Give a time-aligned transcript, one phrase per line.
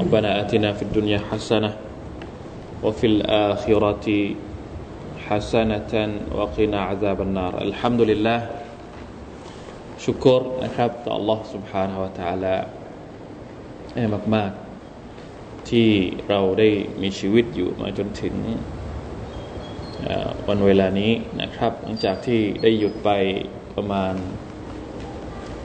[0.00, 1.70] ربنا آتنا في الدنيا حسنة
[2.84, 4.06] وفي الآخرة
[5.26, 5.92] حسنة
[6.36, 8.40] وقنا عذاب النار الحمد لله
[10.04, 12.54] ชุกรนะครับต่อ Allah سبحانه และ تعالى
[13.94, 15.88] แอ่มากๆ ที่
[16.28, 16.68] เราได้
[17.02, 18.34] มีชีวิตอยู่มาจนถึง
[20.48, 23.10] วันเวลานี้นะครับ หลังจากที่ได้หยุดไป
[23.74, 24.14] ประมาณ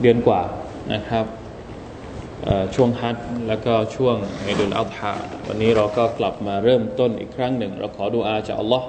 [0.00, 0.42] เดือนกว่า
[0.94, 1.26] นะครับ
[2.75, 3.17] ช่วงฮัท
[3.47, 4.17] แล้วก็ช่วง
[4.47, 5.13] อิดุลอัลฮะ
[5.47, 8.87] วันนี้เราก็กลับมาเริ่มต้นอีกครั้งหนึ่ง เราขอดูอาจากอัลลอฮ์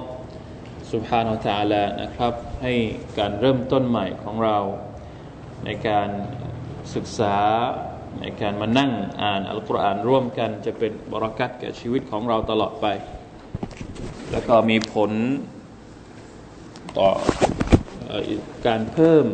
[0.93, 2.73] สุบฮานาอัลลนะครับ ให้
[3.19, 4.59] การเริ่มต้นใหม่ของเรา
[5.65, 6.09] ในการ
[6.95, 7.37] ศึกษา
[8.21, 12.87] ในการมานั่งอ่านอัลกุรอานร่วมกันจะเป็นบรากัตแก่ชีวิตของเราตลอดไป
[14.33, 15.11] แล้วก็มีผล
[16.99, 17.11] ต่อ
[18.67, 19.25] การเพิ่ม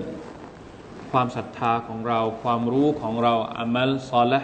[1.12, 4.40] ความศรัทธาของเรา ความรู้ของเราอามัลซอลละ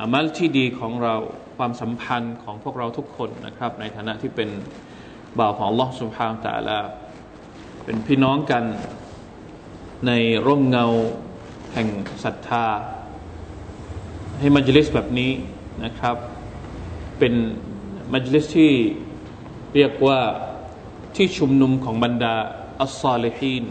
[0.00, 1.14] อามัลที่ดีของเรา
[1.56, 4.48] ความสัมพันธ์ของพวกเราทุกคนนะครับ ในฐานะที่เป็น
[5.38, 6.78] บ่าวของลอสุภาพตาละ
[7.84, 8.64] เป็นพี่น้องกัน
[10.06, 10.12] ใน
[10.46, 10.86] ร่มเงา
[11.72, 11.88] แห่ง
[12.24, 12.66] ศรัทธา
[14.38, 15.32] ให้มัจลิสแบบนี้
[15.84, 16.16] นะครับ
[17.18, 17.34] เป็น
[18.12, 18.72] มัจลิสที่
[19.74, 20.20] เรียกว่า
[21.16, 22.34] ที่ชุมนุมของบรรดา
[22.80, 23.64] อัลซอลิฮีน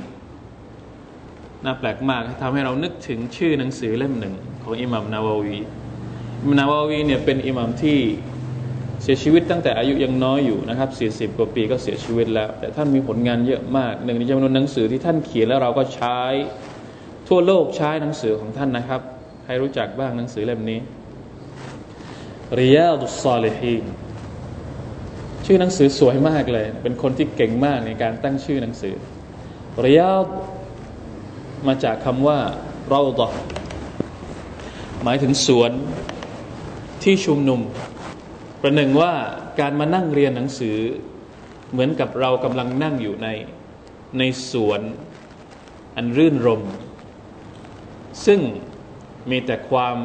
[1.65, 5.57] น่าแปลกมากทำให้เรานึกถึงชื่อหนังสือเล่มหนึ่ง ของอิหมัมนาวาวี
[6.41, 7.99] อิมนาวาวีเนี่ยเป็นอิหมัมที่
[9.03, 10.89] เสียชีวิตตั้งแต่อายุยังน้อยอยู่นะครับ
[11.31, 16.19] 40กว่าปีก็เสียชีวิตแล้ว แต่ท่านมีผลงานเยอะมาก หนึ่งในจำนวนหนังสือที่ท่านเขียนแล้วเราก็ใช้
[17.27, 19.01] ทั่วโลกใช้หนังสือของท่านนะครับ
[19.43, 20.79] ใครรู้จักบ้างหนังสือเล่มนี้
[22.59, 23.85] ริยาดุสซาลิฮีน
[25.45, 28.95] ชื่อหนังสือสวยมากเลย เป็นคนที่เก่งมากในการตั้งชื่อหนังสือ
[29.85, 30.25] ริยาด
[31.67, 32.39] มาจากคำว่า
[32.89, 33.29] เราตอ
[35.03, 35.71] หมายถึงสวน
[37.03, 37.61] ที่ชุมนุม
[38.61, 39.13] ประหนึ่งว่า
[39.59, 40.77] การมานั่งเรียนหนังสือ
[41.71, 43.27] เหมือนกับเรากำลังนั่งอยู่ใน
[44.17, 44.81] ในสวน
[45.95, 46.61] อันรื่นรม
[48.25, 48.39] ซึ่ง
[49.29, 49.97] มีแต่ความ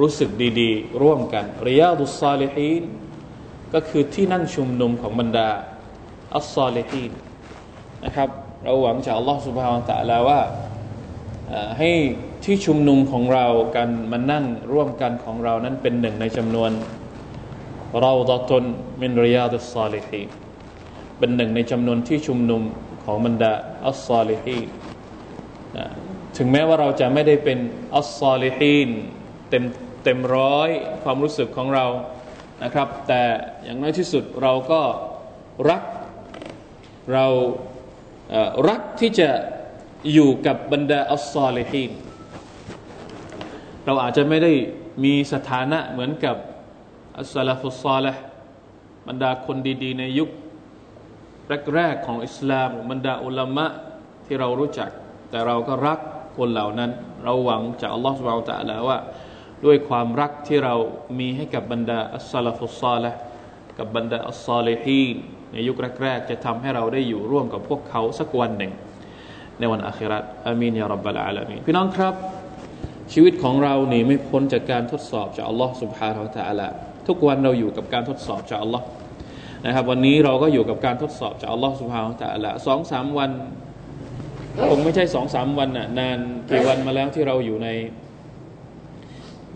[0.00, 0.30] รู้สึก
[0.60, 2.82] ดีๆ ร่วมกันริยาดุสซาลิฮีน
[3.74, 5.48] ก็คือที่นั่งชุมนุมของบรรดา
[6.34, 7.12] อัลซาลิฮีน
[8.04, 8.28] นะครับ
[8.64, 10.40] เราหวังจากอัลลอฮฺสุบฮานตะลาว่า
[11.78, 11.90] ให้
[12.44, 13.46] ที่ชุมนุมของเรา
[13.76, 16.70] การมานั่งร่วมกันของเรานั้นเป็นหนึ่งในจำนวน
[18.00, 18.64] เราดตน
[19.00, 20.22] มินริยาดุสซาลิฮี
[21.18, 22.62] เป็นหนึ่งในจำนวนที่ชุมนุม
[23.04, 23.52] ของบรรดา
[23.86, 24.58] อัลซาลิฮี
[26.36, 27.58] ถึงแม้ว่าเราจะไม่ได้เป็น
[27.94, 28.88] อัลซาลิฮีน
[29.50, 29.64] เต็ม
[30.04, 30.70] เต็มร้อย
[31.04, 31.86] ความรู้สึกของเรา
[32.62, 33.22] นะครับ แต่
[33.64, 34.82] อย่างน้อยที่สุดเราก็
[35.70, 35.82] รัก
[37.12, 37.26] เรา
[38.68, 39.28] รักที่จะ
[40.12, 41.90] อยู่กับบรรดาอัลซอลิฮีน
[43.84, 44.52] เราอาจจะไม่ได้
[45.04, 46.36] มีสถานะเหมือนกับ
[47.18, 48.20] อัลาฟุซอลห์
[49.08, 50.30] บรรดาคนดี ๆ ในยุค
[51.74, 53.66] แรกๆของอิสลามบรรดาอุลามะ
[54.26, 54.90] ที่เรารู้จัก
[55.30, 55.98] แต่เราก็รัก
[56.36, 56.90] คนเหล่านั้น
[57.24, 58.98] เราหวังจากอัลลอฮฺสุบะฮฺตะลาว่า
[59.64, 60.74] ด้วยความรักที่เรา
[61.18, 63.18] มีให้กับบรรดาอัลาฟุซอลห์
[63.78, 65.16] กับบรรดาอัลซอลิฮีน
[65.52, 68.72] ในยุคแรกๆจะทำให้เราได้อยู่ร่วมกับพวกเขาสักวันหนึ่ง
[69.58, 72.14] ในวันอาคราตอามีนยารับบะลอาลามีนพี่น้องครับ
[73.12, 76.68] ชีวิตของเรานี่ไม่พ้นจากการทดสอบจากอัลลอฮ์สุบฮานาอัลตะลา
[77.08, 78.86] ทุกวันเราอยู่กับการทดสอบจากอัลลอฮ์
[79.66, 83.30] นะครับวันนี้เราก็อยู่กับการทดสอบจากอัลลอฮ์สุบฮานาอัลตะลาสองสามวัน
[84.68, 86.18] คงไม่ใช่สองสามวันน่ะนาน
[86.50, 87.68] กี่วันมาแล้วที่เราอยู่ใน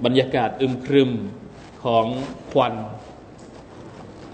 [0.04, 1.10] บรรยากาศอึมครึม
[1.84, 2.06] ของ
[2.52, 2.74] ควัน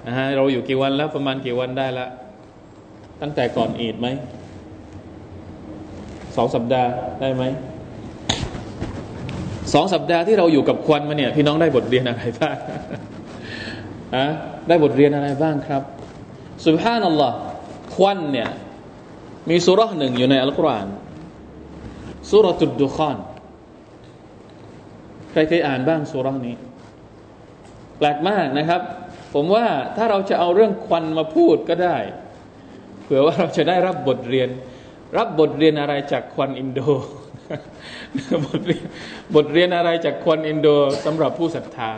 [0.07, 2.07] นะฮะเราอยู่กี่วันแล้วประมาณกี่วันได้ละ
[3.21, 4.07] ตั้งแต่ก่อนอีดไหม
[6.37, 6.91] สองสัปดาห์
[7.21, 7.43] ได้ไหม
[9.73, 12.57] สองสัปดาห์ที่เราอยู่กับควันมาเนี่ย พี่น้องได้บทเรียนอะไรบ้าง
[14.17, 14.27] อะ
[14.69, 15.83] ได้บทเรียนอะไรบ้างครับ
[16.67, 17.37] สุภานัลลอฮ์
[17.95, 18.49] ควันเนี่ย
[19.51, 20.89] มีสุรษหนึ่งอยู่ในอัลกุรอาน
[22.31, 23.17] สุรตุดดุคอน
[25.31, 26.57] ใครเคยอ่านบ้างสุรษนี้
[27.99, 28.81] แปลกมากนะครับ
[29.35, 29.67] ผมว่า
[29.97, 31.97] ถ้าเราจะเอาเรื่องควันมาพูดก็ได้
[33.03, 34.49] เผื่อว่าเราจะได้รับบทเรียน
[35.17, 36.81] รับบทเรียนอะไรจากควันอินโด
[38.47, 38.85] บทเรียน
[39.35, 40.69] บทเรียนอะไรจากควันอินโด
[41.05, 41.91] สำหรับผู้ศรัทธา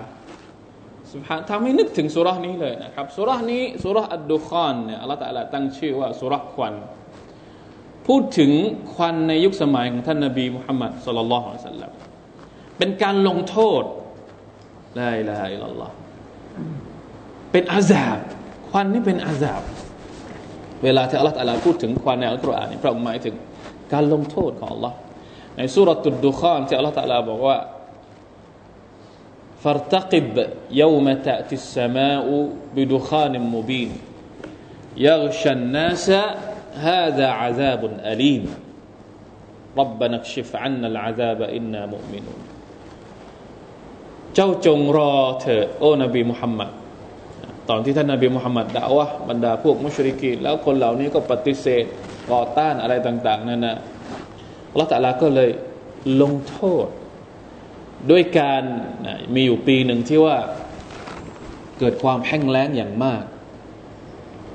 [1.12, 6.74] สุภาทำให้นึกถึงสูเราะฮฺนี้เลยนะครับสูเราะฮฺนี้สูเราะฮฺ الدخان เนี่ยอัลลอฮฺ تعالى ตั้งชื่อว่าสูเราะฮฺควัน
[8.06, 8.50] พูดถึง
[8.94, 11.92] ควันในยุคสมัยของท่านนบีมุฮัมมัดصلى الله عليه وسلم
[12.78, 13.82] เป็นการลงโทษ
[14.98, 15.90] لا إله إلا الله
[17.52, 18.18] เป็นอาซาบ
[18.68, 19.62] ควันนี่เป็นอาซาบ
[20.83, 23.35] เวลาที่อัลลอฮฺตะลาพูดถึงควันในอัลกุรอานนี่พระองค์หมายถึง
[23.93, 24.95] การลงโทษของอัลลอฮ์
[25.57, 27.57] ในสุรตุดดุคอนที่อัลลอฮฺตะลาบอกว่า
[29.63, 30.35] فارتقب
[30.71, 32.25] يوم تأتي السماء
[32.75, 33.91] بدخان مبين
[34.97, 36.11] يغشى الناس
[36.73, 38.43] هذا عذاب أليم
[39.77, 42.41] ربنا اكشف عنا العذاب إنا مؤمنون
[44.35, 46.69] เจ้าจงรอเถิดโอ้นบีมุฮัมมัด
[47.70, 51.84] ตอนที่ท่านนบีมุฮัมมัดด่าวะบรรดาพวกมุชริกีแล้วคนเหล่านี้ก็ปฏิเสธ
[52.32, 53.76] ต่อต้านอะไรต่าง ๆนั่นนะ
[54.70, 55.50] อัลลอฮฺตะลาก็เลย
[56.22, 56.86] ลงโทษ
[58.10, 58.62] ด้วยการ
[59.34, 60.36] มีอยู่ปีหนึ่งที่ว่า
[61.78, 63.22] เกิดความแห้งแล้งอย่างมาก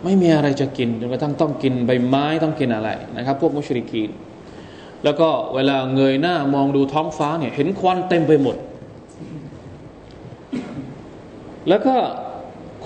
[0.04, 4.10] ไม่มีอะไรจะกินจนกระทั่งต้องกินใบไม้ต้องกินอะไรนะครับ พวกมุชริกีน
[5.04, 8.56] แล้วก็เวลาเงยหน้ามองดูท้องฟ้าเนี่ยเห็นควันเต็มไปหมด
[11.70, 11.96] แล้วก็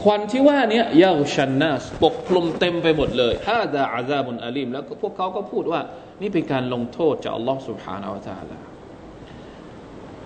[0.03, 5.81] ควันที่ว่านี้ยาชันนาสปกคลุมเต็มไปหมดเลยฮาดาอาซาบุนอาลีมแล้วพวกเขาก็พูดว่า
[6.23, 8.57] นี่เป็นการลงโทษจากอัลลอฮ์ سبحانه และ تعالى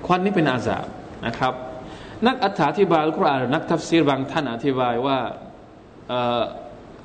[0.07, 0.87] ควันนี้เป็นอาซาบ
[1.27, 1.55] นะครับ
[2.27, 2.47] นักอ
[2.79, 5.19] ธิบายอัลกุรอานนักทัฟซีรบางท่านอธิบายว่า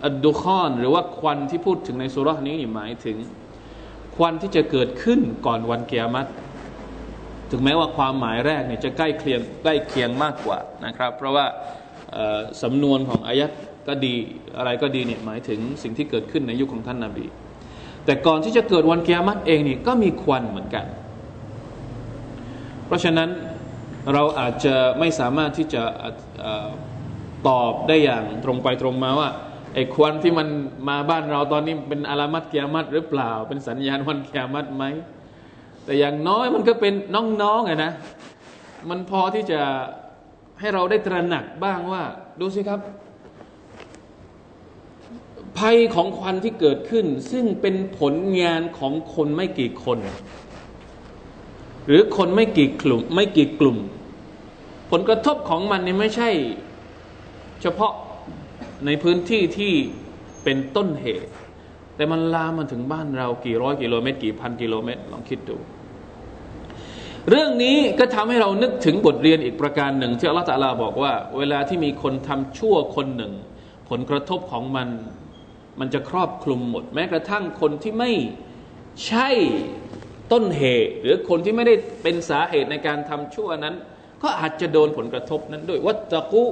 [0.06, 3.18] อัดดุคอนหรือว่าควันที่พูดถึงในสุรานี้หมายถึง
[4.16, 6.30] ควันที่จะเกิดขึ้นก่อนวันเกียรติ
[7.52, 11.46] ถึงแม้ว่าความหมายแรกเนี่ยจะใกล้เคียงใกล้เคียงมากกว่านะครับ เพราะว่า
[12.63, 13.51] สำนวนของอายัด
[13.89, 14.15] ก็ดี
[14.59, 17.27] อะไรก็ดีเนี่ยหมายถึงสิ่งที่เกิดขึ้นในยุคของท่านนาบี
[18.05, 20.87] แต่ก่อนที่จะเกิดวันเกียรติเองนี่ก็มีควันเหมือนกัน
[22.87, 23.29] เพราะฉะนั้น
[24.13, 25.83] เราอาจจะไม่สามารถที่จะ
[27.49, 29.29] ตอบได้อย่างตรงไปตรงมาว่า
[29.75, 30.49] ไอ้ควันที่มัน
[30.89, 34.85] มาบ้านเราตอนนี้เป็นอารามัดเกียรมัดหรือเปล่า เป็นสัญญาณวันเกียรมัดไหม
[35.85, 36.95] แต่อย่างน้อยมันก็เป็น
[37.43, 37.93] น้องๆไงนะ
[38.91, 39.61] มันพอที่จะ
[40.61, 42.03] ให้เราได้ตระหนักบ้างว่า
[42.41, 42.81] ดูสิครับ
[45.59, 49.99] ภัยของควันที่เกิดขึ้น ซึ่งเป็นผลงานของคนไม่กี่คน
[51.87, 53.79] หรือคนไม่กี่กลุ่ม ไม่กี่กลุ่ม
[54.91, 56.31] ผลกระทบของมันนี่ไม่ใช่
[57.63, 57.93] เฉพาะ
[58.87, 59.73] ในพื้นที่ที่
[60.45, 61.33] เป็นต้นเหตุ
[61.97, 65.57] แต่มันลามมาถึงบ้านเรากี่ร้อยกิโลเมตร กี่พันกิโลเมตร ลองคิดดู
[67.31, 73.33] เรื่องนี้ก็ทำให้เรานึกถึงบทเรียนอีกประการหนึ่ง ที่อัลลอฮฺตะลาบอกว่า เวลาที่มีคนทำชั่วคนหนึ่ง
[73.91, 74.89] ผลกระทบของมัน
[75.81, 78.11] มันจะครอบคลุมหมด แม้กระทั่งคนที่ไม่
[79.07, 79.29] ใช่
[80.33, 83.75] ต้นเหตุ หรือคนที่ไม่ได้เป็นสาเหตุในการทำชั่วนั้น
[84.23, 86.45] ก็อาจจะโดนผลกระทบนั้นด้วยวัตตะกุ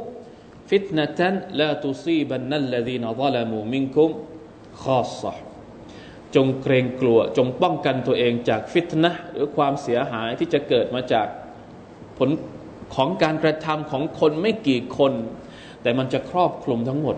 [0.71, 4.11] ฟิตนะตันลาตุซีบันนัลลดีนอัลลามูมิงคุม
[4.83, 5.52] ขอสะ
[6.37, 11.27] จงเกรงกลัว จงป้องกันตัวเองจากฟิตนะหรือความเสียหายที่จะเกิดมาจาก
[12.19, 12.31] ผล
[12.95, 15.13] ของการกระทำของคนไม่กี่คน
[15.83, 17.17] แต่มันจะครอบคลุมทั้งหมด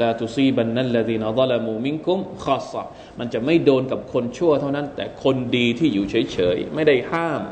[0.00, 2.74] ลาตุซีบันนันลลดีนอัลลามูมิงกุมขอส
[3.18, 7.42] มันจะไม่โดนกับคนชั่วเท่านั้น แต่คนดีที่อยู่เฉยๆ ไม่ได้ห้าม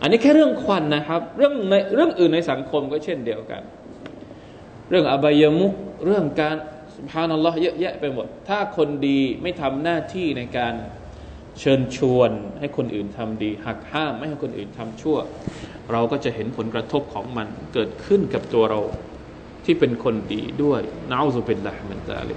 [0.00, 3.62] อันนี้แค่เรื่องควันนะครับ เรื่องในเรื่องอื่นในสังคมก็เช่นเดียวกัน
[4.90, 5.72] เรื่องอบายมุก
[6.06, 6.56] เรื่องการ
[6.96, 10.74] สุภานัลลอฮ์เยอะแยะไปหมด ถ้าคนดีไม่ทำหน้าที่ในการ
[11.60, 15.16] เชิญชวนให้คนอื่นทำดี หักห้ามไม่ให้คนอื่นทำชั่ว
[15.92, 18.80] เราก็จะเห็นผลกระทบของมันเกิดขึ้นกับตัวเรา
[19.64, 22.34] ที่เป็นคนดีด้วยนาอุบิลละมันตาลิ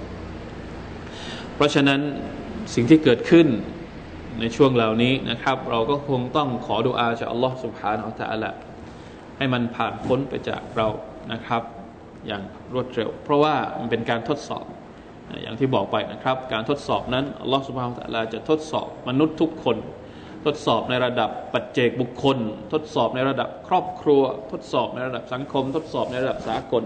[1.54, 2.00] เพราะฉะนั้น
[2.74, 3.46] สิ่งที่เกิดขึ้น
[4.40, 8.50] ในช่วงเหล่านี้นะครับ เราก็คงต้องขอดุอาจากอัลลอฮ์สุบฮานอัลตะละ
[9.36, 10.88] ให้มันผ่านพ้นไปจากเรา
[11.32, 11.62] นะครับ
[12.26, 12.42] อย่าง
[12.74, 14.64] รวดเร็ว เพราะว่ามันเป็นการทดสอบ
[15.42, 19.76] อย่างที่บอกไปนะครับ การทดสอบนั้นอัลลอฮฺสุบฮานตะลาจะทดสอบมนุษย์ทุกคน
[20.46, 22.38] ทดสอบในระดับปัจเจกบุคคล
[22.72, 24.22] ทดสอบในระดับครอบครัว
[24.52, 26.84] ทดสอบในระดับสังคม ทดสอบในระดับสากล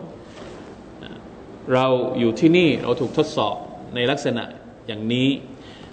[1.73, 1.87] เรา
[2.19, 3.57] อยู่ที่นี่เราถูกทดสอบ
[3.95, 4.45] ในลักษณะ
[4.87, 5.29] อย่างนี้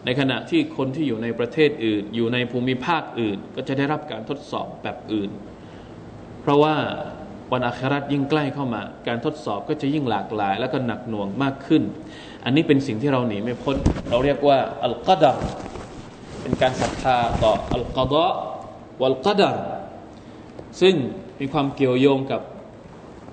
[0.06, 5.30] ในขณะที่คนที่อยู่ในประเทศอื่น อยู่ในภูมิภาคอื่น ก็จะได้รับการทดสอบแบบอื่น
[6.42, 6.76] เพราะว่า
[7.52, 11.84] วันอาคราตยิ่งใกล้เข้ามา การทดสอบก็จะยิ่งหลากหลาย และก็หนักหน่วงมากขึ้น
[12.46, 13.76] อันนี้เป็นสิ่งที่เราหนีไม่พ้น
[14.10, 15.38] เราเรียกว่าอัลกัดร
[16.42, 18.30] เป็นการศรัทธาต่ออัลกัดะ
[19.02, 19.56] วัลกัดร
[20.82, 20.96] ซึ่ง
[21.40, 22.42] มีความเกี่ยวโยงกับ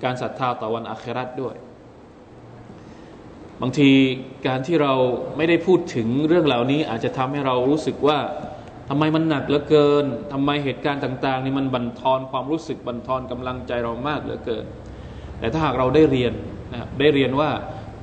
[0.04, 1.56] การศรัทธาต่อวันอาคราตด้วย
[3.60, 3.90] บางที
[4.46, 4.94] การที่เรา
[5.36, 8.18] ไม่ได้พูดถึงเรื่องเหล่านี้อาจจะทำให้เรารู้สึกว่า
[8.88, 14.64] ทำไมมันหนักเหลือเกินทำไมเหตุการณ์ต่างๆนี่มันบั่นทอนความรู้สึกบั่นทอนกำลังใจเรามากเหลือเกิน
[15.38, 16.32] แต่ถ้าหากเราได้เรียน
[16.72, 17.50] นะได้เรียนว่า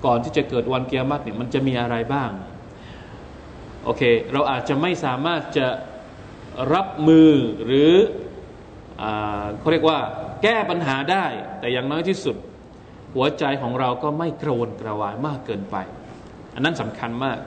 [0.06, 2.32] ก่อนที่จะเกิดวันเกียรติเนี่ยมันจะมีอะไรบ้าง
[3.84, 4.02] โอเค
[4.34, 5.68] เราอาจจะไม่สามารถจะ
[6.74, 7.30] รับมือ
[7.66, 7.92] หรือ
[9.02, 9.04] อ
[9.60, 10.00] เขาเรียกว่า
[10.44, 11.26] แก้ปัญหาได้
[11.60, 12.36] แต่อย่างน้อยที่สุด
[13.16, 15.76] หัวใจของเราก็ไม่กระวนกระวายมากเกินไป
[16.54, 17.38] อันนั้นสำคัญมาก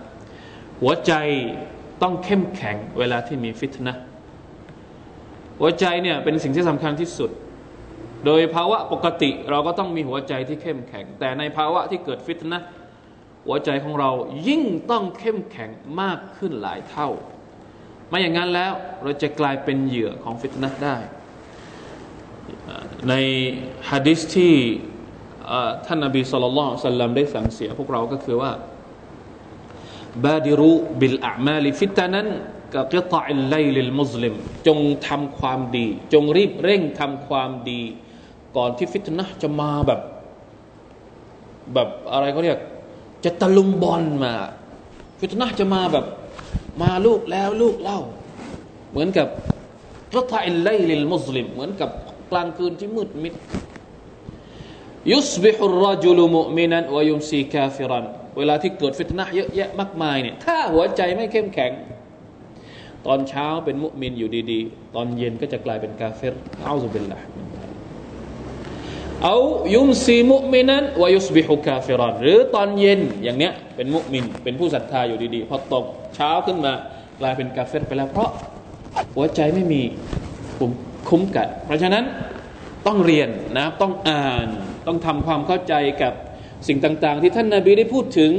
[0.80, 1.12] หัวใจ
[2.02, 3.94] ต้องเข้มแข็งเวลาที่มีฟิตนะ
[5.58, 7.30] หัวใจเนี่ยเป็นสิ่งที่สำคัญที่สุด
[8.26, 12.60] โดยภาวะปกติเราก็ต้องมีหัวใจที่เข้มแข็ง แต่ในภาวะที่เกิดฟิตนะ
[13.46, 14.10] หัวใจของเรา
[14.48, 17.08] ยิ่งต้องเข้มแข็งมากขึ้นหลายเท่า
[18.08, 18.72] ไม่อย่างนั้นแล้ว
[19.02, 20.96] เราจะกลายเป็นเหยื่อของ فتنة ได้
[23.08, 23.14] ใน
[23.90, 24.54] ฮะดิษที่
[25.86, 28.50] ท่านนบี صلى الله عليه وسلم ได้สั่งเสียพวกเราก็คือว่า
[30.24, 32.28] بادروا بالأعمال فتنا
[32.74, 34.34] كقطع الليل المظلم
[34.66, 37.80] จงทำความดี จงรีบเร่งทำความดี
[38.56, 40.00] ก่อนที่ فتنة จะมาแบบ
[41.74, 42.58] แบบอะไรเขาเรียก
[43.24, 44.34] จะตะลุมบอนมา
[45.20, 46.06] فتنة จะมาแบบ
[46.82, 48.00] มาลูกแล้วลูกเล่า
[48.90, 49.28] เหมือนกับ
[50.12, 51.90] قطع الليل المظلم เหมือนกับ
[52.30, 53.34] กลางคืนที่มืดมิด
[55.12, 58.06] يصبح الرجل مؤمنا ويمسي كافرا
[58.38, 61.72] เวลาที่เกิด فتنة เยอะแยะมากมายเนี่ยถ้าหัวใจไม่เข้มแข็ง
[63.06, 67.20] ตอนเช้าเป็น مؤمن อยู่ดีๆ ตอนเย็นก็จะกลายเป็น كافرเอาซุบิลละ
[69.24, 69.36] เอา
[69.74, 76.72] ยุมซีมุมินันวายุสบิฮุกาเฟรันหรือตอนเย็นอย่างเนี้ยเป็นมุมิน เป็นผู้ศรัทธาอยู่ดีๆ พอตกเช้าขึ้นมา
[77.20, 78.30] กลายเป็นกาเฟรไปแล้วเพราะ
[79.14, 79.82] หัวใจไม่มี
[81.08, 82.04] คุ้มกันเพราะฉะนั้น
[82.86, 83.28] ต้องเรียน
[83.58, 84.46] นะต้องอ่าน
[84.86, 86.14] ต้องทำความเข้าใจกับ
[86.68, 88.32] สิ่งต่างๆ ที่ท่านนาบีได้พูดถึง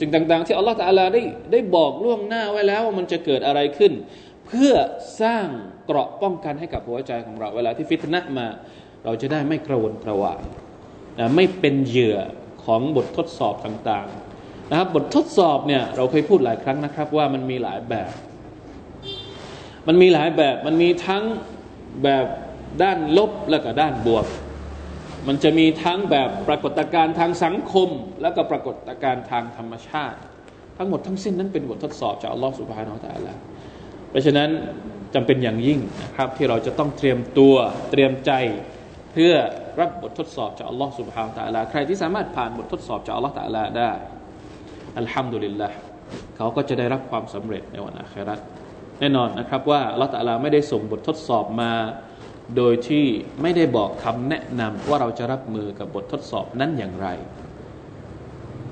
[0.00, 3.92] สิ่งต่างๆ ที่อัลลอฮฺตาลาได้ได้บอกล่วงหน้าไว้แล้วว่ามันจะเกิดอะไรขึ้น
[4.46, 4.72] เพื่อ
[5.22, 5.46] สร้าง
[5.86, 8.46] เกราะป้องกันให้กับหัวใจของเรา เวลาที่ฟิตนะมา
[9.04, 10.42] เราจะได้ไม่กระวนกระวาย
[11.18, 12.18] นะไม่เป็นเหยื่อ
[12.64, 18.12] ของบททดสอบต่างๆนะครับบททดสอบเนี่ยเราเคยพูดหลายครั้งนะครับ ว่ามันมีหลายแบบ
[19.86, 21.24] มันมีหลายแบบมันมีทั้ง
[22.04, 22.26] แบบ
[22.82, 24.26] ด้านลบและก็ด้านบวก
[25.28, 27.88] มันจะมีทั้งแบบปรากฏการณ์ทางสังคม
[28.22, 30.18] และก็ปรากฏการณ์ทางธรรมชาติ
[30.78, 33.38] ทั้งหมดทั้งสิ้นนั้นเป็นบททดสอบจากอัลลอฮฺสุบฮานาอัลลอฮฺ
[34.10, 34.48] เพราะฉะนั้น
[35.14, 37.54] จำเป็นอย่างยิ่งนะครับที่เราจะต้องเตรียมตัว
[37.90, 38.32] เตรียมใจ
[39.12, 39.34] เพื่อ
[39.80, 43.90] รับบททดสอบจากอัลลอฮฺสุบฮานาอัลลอฮฺใครที่สามารถผ่านบททดสอบจากอัลลอฮฺตะลาได้
[44.98, 45.68] อัลฮัมดุลิลละ
[46.36, 48.36] เขาก็จะได้รับความสำเร็จในวันอาครา
[49.00, 51.72] แน่นอนนะครับว่าอัลลอฮฺตะลาไม่ได้ส่งบททดสอบมา
[52.56, 53.04] โดยที่
[53.42, 57.08] ไม่ได้บอกคำแนะนำว่าเราจะรับมือกับบททดสอบนั้นอย่างไร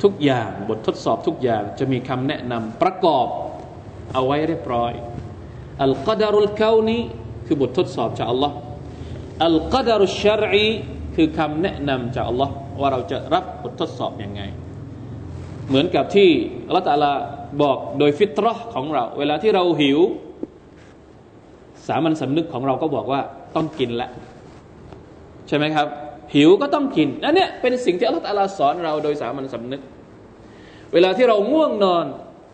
[0.03, 3.27] ทุกอย่างบททดสอบทุกอย่างจะมีคำแนะนำประกอบ
[4.15, 4.93] เอาไว้เรียบร้อย
[5.83, 6.99] อัลกัดารุลกานี
[7.47, 8.57] คือบททดสอบจากอัลลอฮ์
[9.45, 10.69] อัลกัดารุชรี
[11.17, 14.43] คือคำแนะนำจากอัลลอฮ์ว่าเราจะรับบททดสอบอยังไง
[15.69, 16.31] เหมือนกับที่
[16.67, 17.13] อัลลอฮ์ตาลา
[17.63, 19.99] บอกโดยฟิตรห์ของเรา เวลาที่เราหิว
[21.89, 23.21] สามัญสำนึกของเราก็บอกว่า
[23.57, 24.09] ต้องกินละ
[25.49, 25.87] ใช่ไหมครับ
[26.35, 29.83] หิวก็ต้องกินนั่นเนี่ยเป็นสิ่งที่อัลลอฮฺสอนเราโดยสามัญสำนึก
[30.93, 32.07] เวลาที่เราง่วงนอน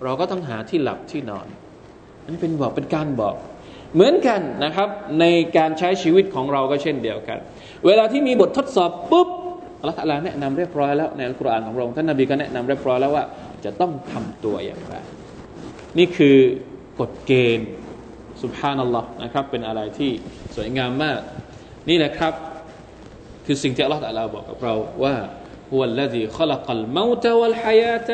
[0.05, 1.47] เราก็ต้องหาที่หลับที่นอน
[2.23, 3.35] อันนี้เป็นบอกเป็นการบอก
[3.95, 4.89] เหมือนกันนะครับ
[5.21, 5.25] ใน
[5.57, 7.39] การใช้ชีวิตของเราก็เช่นเดียวกัน
[7.87, 9.29] เวลาที่มีบททดสอบปุ๊บ
[9.81, 13.25] อัลลอฮฺแนะนำเรียบร้อยแล้วในอัลกุรอานของเราท่านนบีก็แนะนำเรียบร้อยแล้วว่า
[13.65, 14.95] จะต้องทำตัวอย่างไร
[15.99, 16.37] นี่คือ
[17.01, 17.69] กฎเกณฑ์
[18.44, 20.12] สุบฮานัลลอฮ์นะครับเป็นอะไรที่
[20.56, 21.20] สวยงามมาก
[21.90, 22.34] นี่แหละครับ
[23.46, 25.16] คือสิ่งที่อัลลอฮฺตะลาบอกกับเราว่า
[25.74, 28.10] هو الذي خلق الموت والحياة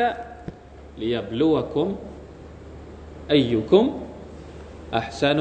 [0.98, 1.86] ليبلوكم
[3.30, 3.84] أيكم
[5.00, 5.38] أحسن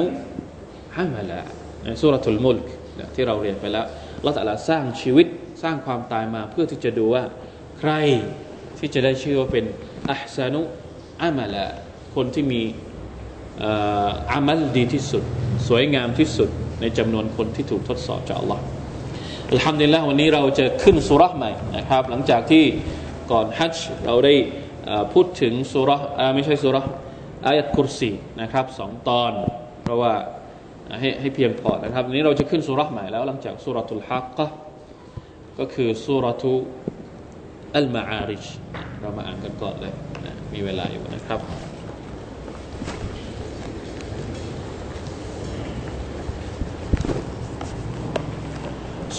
[0.98, 1.42] عملا
[1.84, 3.86] ในสุรทูลมุลกที่เราเรียนไปแล้ว
[4.24, 5.28] เราแต่ละสร้างชีวิต
[5.64, 7.24] สร้างความตายมาเพื่อที่จะดูว่า
[7.80, 7.92] ใคร
[8.78, 9.66] ที่จะได้ชื่อว่าเป็น
[10.10, 10.62] อัพซานุ
[11.24, 11.66] อามาละ
[12.16, 12.62] คนที่มี
[14.33, 15.23] อามัลดีที่สุด
[15.69, 16.49] สวยงามที่สุด
[16.81, 18.63] ในจำนวนคนที่ถูกทดสอบจากอัลลอฮ์
[19.53, 22.65] อัลฮัมดุลิลละวันนี้เราจะขึ้นสุรษใหม่นะครับ หลังจากที่
[23.31, 24.35] ก่อนฮัจจ์เราได้
[25.13, 26.01] พูดถึงสุรษ
[26.35, 26.85] ไม่ใช่สุรษ
[27.47, 29.33] อายัดคุรซีนะครับสองตอน
[29.83, 30.13] เพราะว่า
[31.01, 34.47] ให้ให้เพียงพอนะครับวันนี้เราจะขึ้นสุรษใหม่แล้ว หลังจากสุรทุลฮักกะ
[35.59, 36.53] ก็คือสุรทุ
[37.77, 38.45] อัลมาอาริช
[39.01, 39.95] เรามาอ่านกันก่อนเลย
[40.53, 41.41] มีเวลาอยู่นะครับ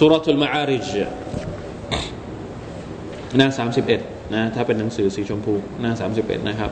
[0.06, 0.88] สุรทุลมาอาริจ
[3.38, 4.02] หน้าสามสิบเอ็ด
[4.36, 6.72] นะถ้าเป็นหนังสือสีชมพูหน้าสามสิบเอ็ดนะครับ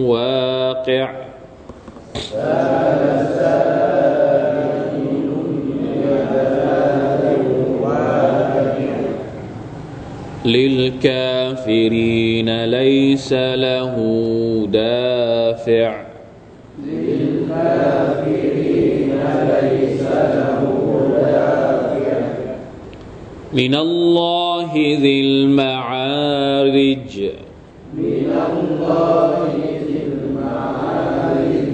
[0.06, 1.10] واقع.
[10.44, 12.08] للكافرين
[12.64, 13.94] ليس له
[14.72, 16.02] دافع.
[16.86, 17.50] للكافرين
[19.62, 20.77] ليس له
[23.52, 27.20] من الله ذي المعارج.
[27.94, 31.72] من الله ذي المعارج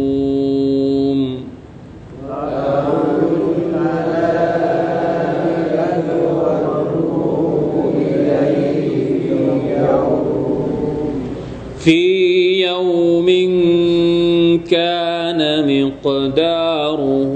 [14.57, 17.33] كان مقداره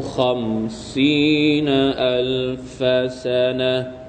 [0.00, 2.78] خمسين ألف
[3.12, 4.00] سنة.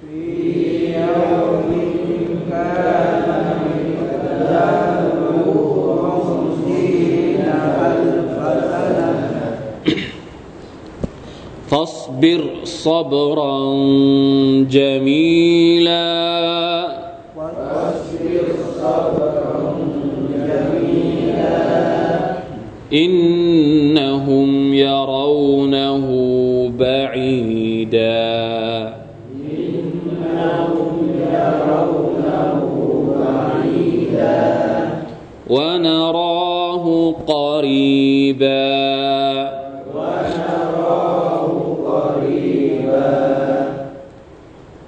[0.00, 1.72] في يوم
[2.50, 3.22] كان
[11.72, 13.74] فاصبر صبرا
[14.70, 16.41] جميلا.
[22.92, 26.06] إنهم يرونه
[26.78, 28.22] بعيدا.
[31.32, 32.04] يرونه
[33.20, 34.42] بعيدا
[35.50, 38.82] ونراه قريبا.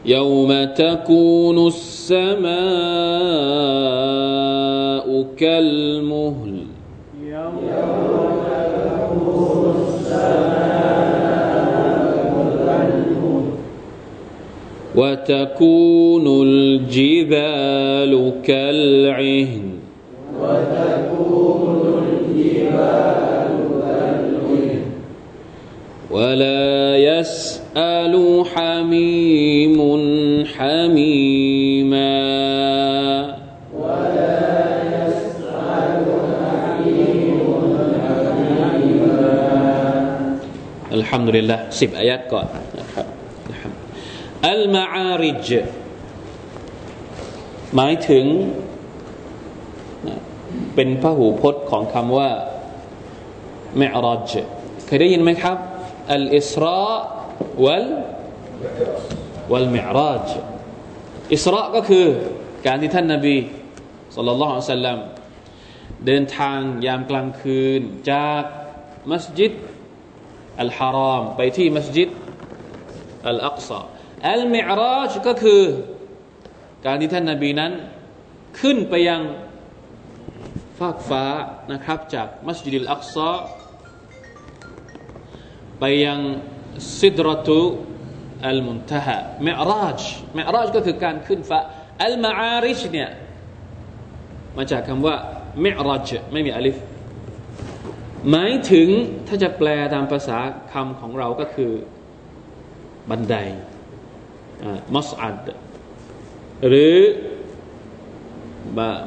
[0.06, 2.54] يوم تكون السماء
[5.36, 6.66] كالمهل
[7.30, 7.60] يوم
[8.76, 9.74] تكون
[14.96, 18.12] وتكون الجبال
[18.44, 19.66] كالعهن.
[26.10, 29.78] ولا يسأل حميم
[30.46, 31.53] حميما
[41.14, 42.46] ฮัมดุลิลละสิบอายัดก่อน
[42.81, 43.07] นะครับ
[44.50, 45.48] อัลมาอาริจ
[47.74, 48.24] หมายถึง
[50.74, 52.31] เป็นพหูพจน์ของคำว่า
[53.81, 54.33] มิอรจ
[54.87, 55.59] เคยได้ยินไหมครับ
[56.14, 56.85] อัลอิสรา
[57.64, 57.87] วัล
[59.53, 60.29] วัลมิอรจ
[61.35, 62.07] อิสระก็คือ
[62.66, 63.37] การที่ท่านนาบี
[64.14, 64.98] สุลต่านละอัลสลัม
[66.07, 68.42] เดินทางยามกลางคืน จาก
[69.11, 69.53] มัสยิด
[70.62, 72.08] อัลฮารอมไปที่มัสยิด
[73.28, 73.80] อัลอักซา
[74.30, 75.62] อัลมิอราจก็คือ
[76.86, 77.72] การที่ท่านนาบีนั้น
[78.60, 79.22] ขึ้นไปยัง
[80.78, 81.24] ฟากฟ้า
[81.72, 83.32] นะครับ จากมัสยิดอัลอักซา
[85.80, 86.18] ไปยัง
[86.98, 87.60] ซิดรตุ
[88.48, 90.00] อัลมุนตฮะมิอราจ
[90.38, 91.58] มิอราจก็คือการขึ้นฟ้า
[92.04, 93.10] อัลมาอาริชเนี่ย
[94.56, 95.16] มาจากคำว่า
[95.64, 96.76] มิอราจไม่มีอลิฟ
[98.30, 98.88] หมายถึง
[99.26, 100.38] ถ้าจะแปลตามภาษา
[100.72, 101.72] คำของเราก็คือ
[103.10, 103.34] บันได
[104.94, 105.37] มัสอัด
[106.68, 106.96] หรือ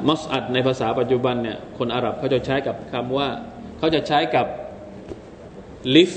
[0.09, 3.27] มัสอัดในภาษาปัจจุบันเนี่ยคนอาหรับเขาจะใช้กับคำว่า
[3.77, 4.47] เขาจะใช้กับ
[5.95, 6.13] ลิฟ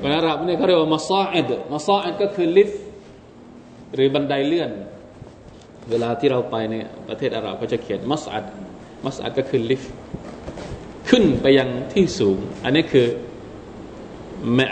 [0.00, 2.70] คนอาหรับเนี่ยเขาเรียกว่ามัสอัดมัสอัดก็คือลิฟ
[3.94, 4.70] หรือบันไดเลื่อน
[5.90, 8.44] เวลาที่เราไปเนี่ยประเทศอาหรับเขาจะเขียนมัสอัด
[9.04, 9.82] มัสอัดก็คือลิฟ
[11.10, 13.08] ขึ้นไปยังที่สูง อันนี้คือ
[14.58, 14.66] มะ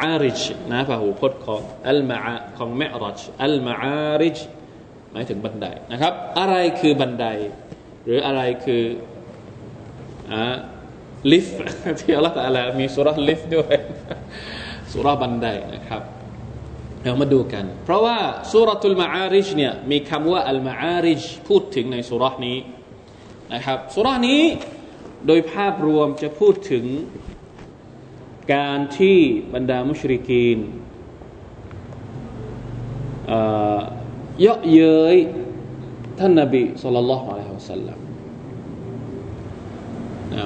[0.00, 0.40] อาริจ
[0.72, 2.18] นะพหูพจน์ของอัลมา
[2.58, 4.36] ของมะรัจอัลมาอาริจ
[5.12, 7.26] หมายถึงบันไดนะครับ อะไรคือบันได
[8.04, 8.82] หรืออะไรคือ
[10.32, 10.54] อ่า
[11.32, 11.46] ลิฟ
[12.00, 13.76] ที่อัลลอฮฺตะลามีสุรลิฟด้วย
[14.92, 16.02] สุรบันไดนะครับ
[17.02, 18.18] เรามาดูกัน เพราะว่า
[18.52, 22.58] สุรทุลมาอาริชเนี่ยมีคำว่าอัลมาอาริชพูดถึงในสุรนี้
[23.54, 24.42] นะครับสุรนี้
[25.27, 26.85] โดยภาพรวมจะพูดถึง
[28.53, 29.17] การที่
[29.53, 30.57] บรรดามุชริกีน
[34.41, 35.17] เยาะเย้ย
[36.19, 37.99] ท่านนบีสุลต่านละฮ์อะลัยฮิวสัลลัม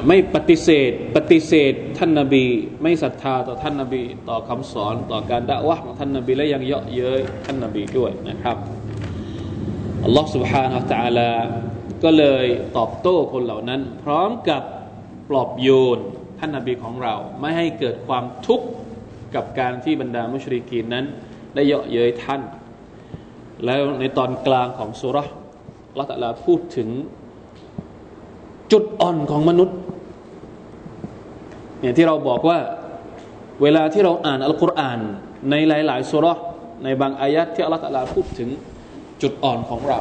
[0.08, 2.46] ไม่ปฏิเสธปฏิเสธท่านนบี
[2.82, 8.58] ไม่ศรัทธาต่อท่านนบี ต่อคำสอนต่อการด่าวะของท่านนบีและยังเยาะเย้ยท่านนบีด้วยนะครับ
[10.06, 11.32] อัลลอฮ์ سبحانه และ تعالى
[12.05, 14.63] ก็เลยตอบโต้คนเหล่านั้น พร้อมกับ
[15.29, 15.99] ปลอบโยน
[16.39, 18.67] ท่านนบีของเรา ไม่ให้เกิดความทุกข์
[19.35, 21.05] กับการที่บรรดามุชริกีนนั้น
[21.55, 22.43] ได้เยาะเย้ยท่าน
[23.65, 25.29] แล้วในตอนกลางของสุรษ
[25.99, 26.89] ละตัลลาพูดถึง
[28.73, 29.77] จุดอ่อนของมนุษย์
[31.81, 32.59] เนี่ยที่เราบอกว่า
[33.63, 35.01] เวลาที่เราอ่านอัลกุรอาน
[35.51, 36.39] ในหลาย ๆ สุรษ
[36.85, 38.49] ในบางอายัดที่อัลลอฮฺพูดถึง
[39.23, 39.99] จุดอ่อนของเรา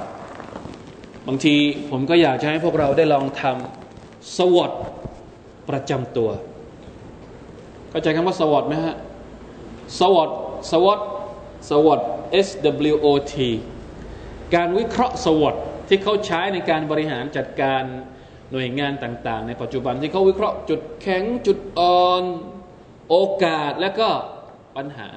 [1.27, 1.55] บางที
[1.89, 4.71] ผมก็อยากจะให้พวกเราได้ลองทำสวด
[5.69, 6.29] ประจำตัว
[7.89, 8.95] เข้าใจคำว่าสวดไหมฮะ
[9.99, 10.29] สวด
[10.71, 10.99] สวด
[11.69, 11.99] สวด
[12.47, 12.49] S
[12.93, 13.35] W O T
[14.55, 15.53] การวิเคราะห์สวด
[15.87, 17.83] ที่เขาใช้ในการบริหารจัดการ
[18.51, 22.23] หน่วยงานต่าง ๆ ในปัจจุบันที่เขาวิเคราะห์จุดแข็งจุดอ่อน
[23.09, 24.09] โอกาสและก็
[24.77, 25.09] ปัญหา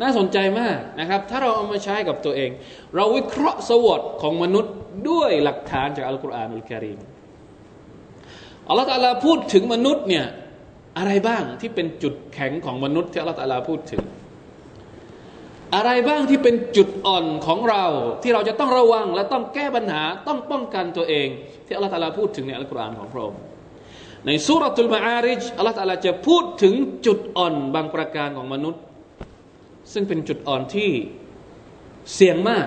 [0.00, 2.50] น่าสนใจมากนะครับ ถ้าเราเอามาใช้กับตัวเอง
[2.94, 4.74] เราวิเคราะห์สวดของมนุษย์
[5.10, 6.98] ด้วยหลักฐานจากอัลกุรอานอุลกิริม
[8.68, 10.26] อัลลอฮฺตาลาพูดถึงมนุษย์เนี่ย
[10.98, 14.02] อะไรบ้างที่เป็นจุดแข็งของมนุษย์ที่อัลลอฮฺตาลาพูดถึง
[15.74, 17.84] อะไรบ้างที่เป็นจุดอ่อนของเรา
[18.22, 21.28] ที่เราจะต้องระวังและต้องแก้ปัญหาต้องป้องกันตัวเอง
[21.66, 23.40] ที่อัลลอฮฺตาลาพูดถึงในอัลกุรอานของพระองค์
[24.26, 26.74] ในสุรทูลมาอาริจอัลลอฮฺตาลาจะพูดถึง
[27.06, 28.82] จุดอ่อนบางประการของมนุษย์
[29.92, 30.90] ซึ่งเป็นจุดอ่อนที่
[32.14, 32.66] เสี่ยงมาก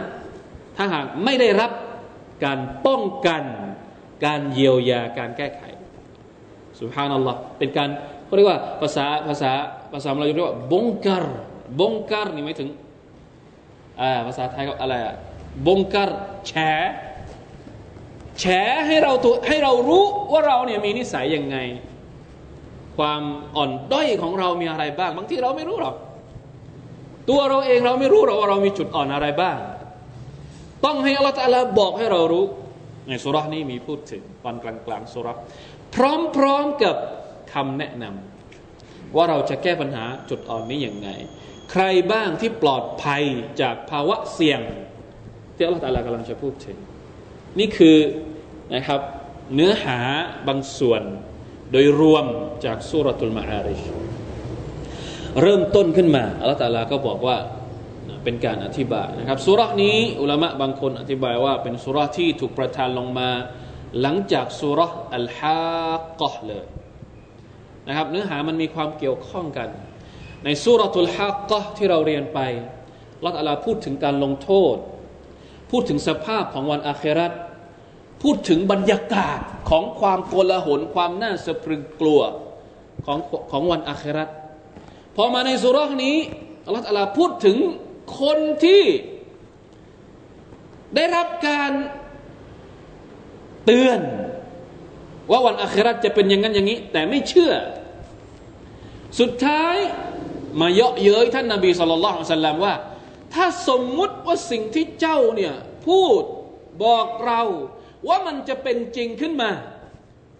[0.77, 1.71] ถ้าหากไม่ได้รับ
[2.45, 3.43] การป้องกัน
[4.25, 5.61] การเยียวยาการแก้ไข
[6.79, 7.89] สุภานัลลอฮ์เป็นการ
[8.25, 9.51] เขาเรียกว่าภาษาภาษา
[9.93, 11.25] ภาษาเราเรียกว่าบงการ
[11.79, 12.69] บงการนี่หมายถึง
[14.01, 15.15] อ่าภาษาไทยก็อะไรอะ
[15.67, 16.09] บงการ
[16.47, 16.53] แฉ
[18.39, 18.45] แฉ
[18.87, 21.57] ให้เราตัวให้เรารู้ว่าเราเนี่ยมีนิสัยยังไง
[22.97, 23.21] ความ
[23.55, 25.95] อ่อนด้อยของเรามีอะไรบ้าง บางทีเราไม่รู้หรอก
[27.29, 29.57] ตัวเราเองเราไม่รู้หรอกว่าเรามีจุดอ่อนอะไรบ้าง
[30.85, 32.45] ต้องให้อัลลอฮฺบอกให้เรารู้
[33.07, 35.33] ในสุรานี้มีพูดถึงตอนกลางกลางสุรา
[35.95, 35.97] พ
[36.43, 36.95] ร้อมๆกับ
[37.53, 41.09] คำแนะนำว่าเราจะแก้ปัญหาจุดอ่อนนี้อย่างไง
[41.71, 43.23] ใครบ้างที่ปลอดภัย
[43.61, 44.61] จากภาวะเสี่ยง
[45.55, 46.77] ที่อัลลอฮฺกำลังจะพูดถึง
[47.59, 47.97] นี่คือ
[48.75, 49.01] นะครับ
[49.55, 49.99] เนื้อหา
[50.47, 51.01] บางส่วน
[51.71, 52.25] โดยรวม
[52.65, 53.81] จากสุรทูลมาอาริช
[55.41, 57.37] เริ่มต้นขึ้นมาอัลลอฮฺตาลาก็บอกว่า
[58.23, 63.29] เป็นการอธิบายนะครับสุรนี้อุลามะบางคนอธิบายว่าเป็นสุรที่ถูกประทานลงมา
[64.01, 64.79] หลังจากสุร
[65.15, 66.65] อัลฮะกะเลย
[67.87, 69.69] นะครับเนื้อหามันมีความเกี่ยวข้องกัน
[70.43, 72.39] ในสุรทุลฮะกะที่เราเรียนไป
[73.19, 74.75] อัลตลาพูดถึงการลงโทษ
[75.71, 77.33] พูดถึงสภาพของวันอาคราต
[78.21, 82.21] พูดถึงบรรยากาศของความโกลาหลความน่าสะพรึงกลัว
[83.05, 83.19] ของ
[83.51, 84.29] ของวันอาคราต
[85.17, 86.17] พอมาในสุรานี้
[86.65, 87.57] อัลลอฮฺพูดถึง
[88.21, 88.83] คนที่
[90.95, 91.71] ได้รับการ
[93.65, 93.99] เตือน
[95.31, 97.53] ว่าวันอาคราตจะเป็นอย่างนั้นอย่างนี้ แต่ไม่เชื่อ
[99.19, 99.77] สุดท้าย
[100.59, 102.75] มาเยาะเย้ยท่านนาบีสุลต่านสัลลัมว่า
[103.33, 105.53] ถ้าสมมุติว่าสิ่งที่เจ้าเนี่ย
[105.87, 106.21] พูด
[106.83, 107.41] บอกเรา
[108.07, 109.51] ว่ามันจะเป็นจริงขึ้นมา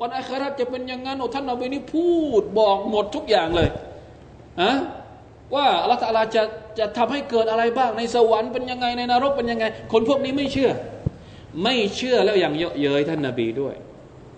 [0.02, 2.10] วันอัคราจะเป็นอย่างนั้นโอ้ท่านนบีนี่พู
[2.40, 3.70] ดบอกหมดทุกอย่างเลย
[4.62, 4.72] อะ
[5.56, 6.44] ว่าอัลลอฮฺจะ
[6.80, 10.72] จะทำให้เกิดอะไรบ้างในสวรรค์เป็นยังไงในนรกเป็นยังไง คนพวกนี้ไม่เชื่อ
[11.64, 13.76] ไม่เชื่อแล้วอย่างเยอะเย้ยท่านนาบีด้วย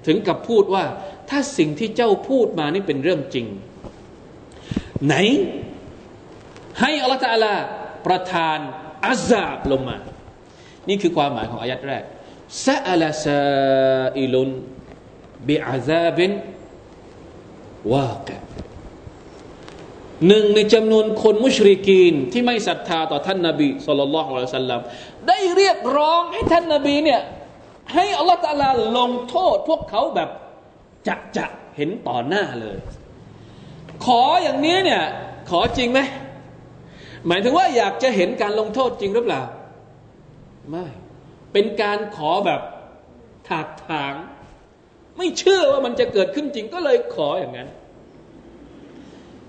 [0.07, 0.85] ถึงกับพูดว่า
[1.29, 3.45] ถ้าสิ่งที่เจ้าพูดมานี่เป็นเรื่องจริง
[5.05, 5.15] ไหน
[6.79, 7.47] ให้อัลลอฮฺ
[8.07, 8.59] ประทาน
[9.07, 9.97] อาซาบลงมา
[10.89, 12.03] นี่คือความหมายของอายัดแรก
[12.65, 14.49] ซาลาซาอิลุน
[15.47, 16.31] บิอาซาบิน
[17.93, 18.29] วาก
[20.27, 24.79] หนึ่งในจำนวนคนมุชริกีนที่ไม่ศรัทธาต่อท่านนาบีสุลต่านละฮ์อัสัลลัม
[25.27, 27.21] ได้เรียกร้องให้ท่านนาบีเนี่ย
[27.93, 30.29] ให้อัลลอฮฺตาลาลงโทษพวกเขาแบบ
[31.07, 32.77] จะจะเห็นต่อหน้าเลย
[34.05, 35.03] ขออย่างนี้เนี่ย
[35.49, 35.99] ขอจริงไหม
[37.27, 39.41] หมายถึงว่าอยากจะเห็นการลงโทษจริงหรือเปล่า
[40.69, 40.85] ไม่
[41.53, 42.61] เป็นการขอแบบ
[43.49, 44.13] ถากถาง
[45.17, 47.69] ไม่เชื่อว่ามันจะเกิดขึ้นจริงก็เลยขออย่างนั้น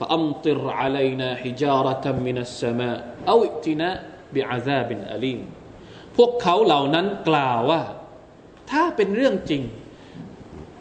[0.00, 3.88] فأمطر علينا حجارة من السماء أو ائتنا
[4.34, 5.40] بعذاب أليم
[6.16, 7.82] พวกเขาเหล่านั้นกล่าวว่า
[8.70, 9.62] ถ้าเป็นเรื่องจริง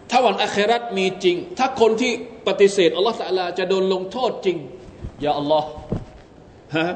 [0.10, 2.12] ถ้าวันอัคราตมีจริง ถ้าคนที่
[2.48, 4.58] ปฏิเสธอัลลอฮฺสัลาจะโดนลงโทษจริง
[5.22, 5.70] อย่าอัลลอฮ์
[6.78, 6.88] ฮะ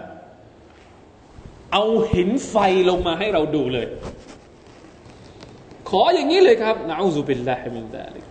[1.73, 2.55] เอาหินไฟ
[2.89, 3.87] ลงมาให้เราดูเลย
[5.89, 8.25] ขออย่างนี้เลยครับนะอูซุบิลลาฮิมินดาลิก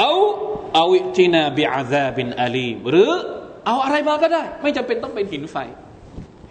[0.00, 0.12] เอา
[0.74, 3.12] เอาอิตินาบิอาซาบินอาลีมหรือ
[3.66, 5.56] เอาอะไรมาก็ได้ ไม่จำเป็นต้องเป็นหินไฟ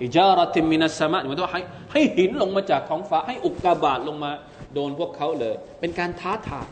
[0.01, 4.31] ฮิจาระติมินัสมะหมายถึงให้ให้หินลงมาจากท้องฟ้า ให้อุกกาบาตลงมา
[4.73, 6.67] โดนพวกเขาเลย เป็นการท้าทาย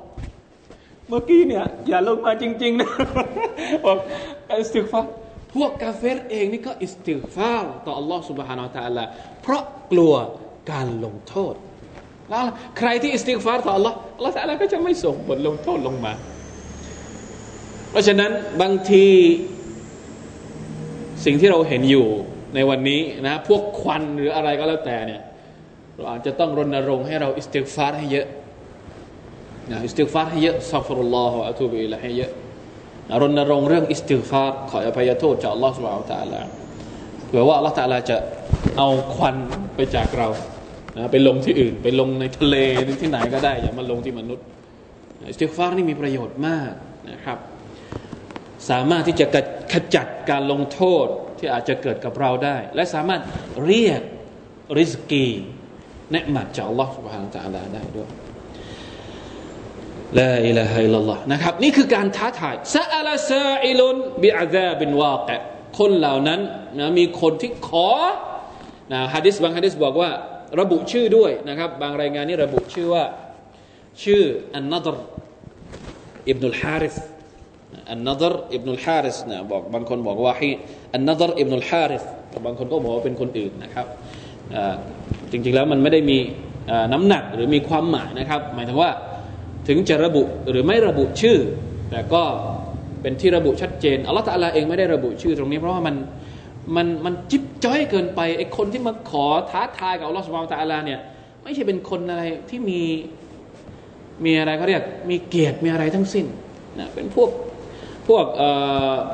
[1.07, 2.91] เมื่อกี้เนี่ย อย่าลงมาจริง ๆ นะ
[3.85, 3.97] บอก
[4.59, 4.99] อิสติฟา
[5.55, 7.53] พวกกาเฟรเองนี่ก็อิสติฟา
[7.85, 9.03] ต่ออัลลอฮ์ سبحانه และ تعالى
[9.41, 10.13] เพราะกลัว
[10.71, 11.53] การลงโทษ
[12.29, 12.45] แล้ว
[12.77, 16.13] ใครที่อิสติฟาต่ออัลลอฮ์อัลลอฮ์แต่ละก็จะไม่ส่งบทลงโทษลงมา
[17.95, 18.31] เพราะฉะนั้น
[18.61, 19.05] บางที
[21.25, 22.07] สิ่งที่เราเห็นอยู่
[22.55, 25.21] ในวันนี้นะ พวกควันหรืออะไรก็แล้วแต่เนี่ย
[25.95, 28.27] เราอาจจะต้องรณรงค์ให้เรา استغفار ให้เยอะ
[29.71, 32.31] นะ استغفار ให้เยอะ أستغفر الله وأتوب إليه ให้เยอะ
[33.09, 36.41] นะรณรงค์เรื่อง استغفار ขออภัยโทษจากอัลลอฮฺ سبحانه وتعالى
[37.27, 38.17] เผื่อว่าอัลลอฮฺ تعالى จะ
[38.77, 39.35] เอาควัน
[39.75, 40.27] ไปจากเรา
[40.97, 42.55] นะไปลงที่อื่น ไปลงในทะเล
[43.01, 44.45] ที่ไหนก็ได้อย่ามาลงที่มนุษย์
[45.29, 46.71] استغفار นี่มีประโยชน์มาก
[47.11, 47.37] นะครับ
[48.70, 49.26] สามารถที่จะ
[49.72, 51.06] ขจัดการลงโทษ
[51.38, 53.20] ที่อาจจะเกิดกับเราได้ และสามารถ
[53.64, 54.02] เรียก
[54.78, 55.28] ริสกี
[56.12, 58.08] เนืมัดจากอัลลอฮฺ سبحانه และ تعالى ได้ด้วย
[60.20, 65.30] ลาอิลาฮะอิลลัลลอฮ์นะครับนี่คือการท้าทายซาอัลซาอิลุนบิอาซาบินวาเก
[65.78, 66.40] คนเหล่านั้น
[66.78, 67.88] นะมีคนที่ขอ
[68.92, 70.10] นะฮะดิษบางฮะดิษบอกว่า
[70.60, 73.04] ระบุชื่อด้วยนะครับ บางรายงานนี่ระบุชื่อว่า
[74.04, 74.22] ชื่อ
[74.54, 74.96] อันนัดร
[76.28, 76.94] อิบนุลฮาริส
[77.91, 80.49] อันนัดรอิบนุลฮาริสนะบอกบางคนบอกว่าให้
[80.93, 82.03] อันนัดรอิบนุลฮาริส
[82.45, 83.87] บางคนก็บอกว่าเป็นคนอื่นนะครับ
[85.31, 86.17] จริงๆแล้วมันไม่ได้มี
[86.93, 88.91] น้ำหนักหรือมีความหมายนะครับ หมายถึงว่า
[89.67, 91.37] ถึงจะระบุหรือไม่ระบุชื่อ
[91.89, 92.23] แต่ก็
[93.01, 95.95] เป็นที่ระบุชัดเจนอัลลอฮฺตาลาเองไม่ได้ระบุชื่อตรงนี้เพราะว่ามัน
[96.75, 100.99] มันมันจิ๊บจ้อยเกินไปไอ้คนที่มาขอท้าทายกับอัลลอฮฺสุบฮานตะอัลาเนี่ย
[101.43, 102.81] ไม่ใช่เป็นคนอะไรที่มี
[104.25, 106.25] มีอะไรเขาเรียกมีเกียรติมีอะไรทั้งสิ้น
[106.79, 107.29] นะเป็นพวก
[108.07, 108.25] พวก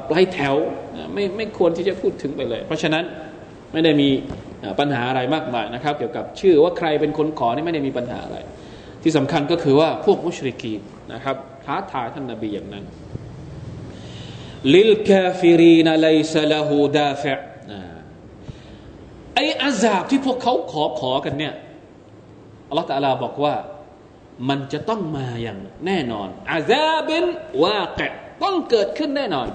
[0.10, 0.56] ปลายแถว
[1.14, 3.04] ไม่ไม่ควรที่จะพูดถึงไปเลย เพราะฉะนั้น
[3.72, 4.10] ไม่ได้มี
[4.80, 8.38] ปัญหาอะไรมากมายนะครับ เกี่ยวกับชื่อว่าใครเป็นคนขอนี่ไม่ได้มีปัญหาอะไร
[9.04, 10.74] ที่สำคัญก็คือว่าพวกมุชริกี
[11.14, 12.86] นะครับท้าทายท่านนบีอย่างนั้น
[14.76, 17.34] ลิลกาฟิรีนไลซาลาหูดาฟะ
[19.36, 21.54] ไออาซาบที่พวกเขาขอขอกันเนี่ย
[22.70, 23.56] อัลลอฮฺ تعالى บอกว่า
[24.50, 29.48] มันจะต้องมาอย่างแน่นอน عذاب واقع ต้องเกิดขึ้นแน่นอน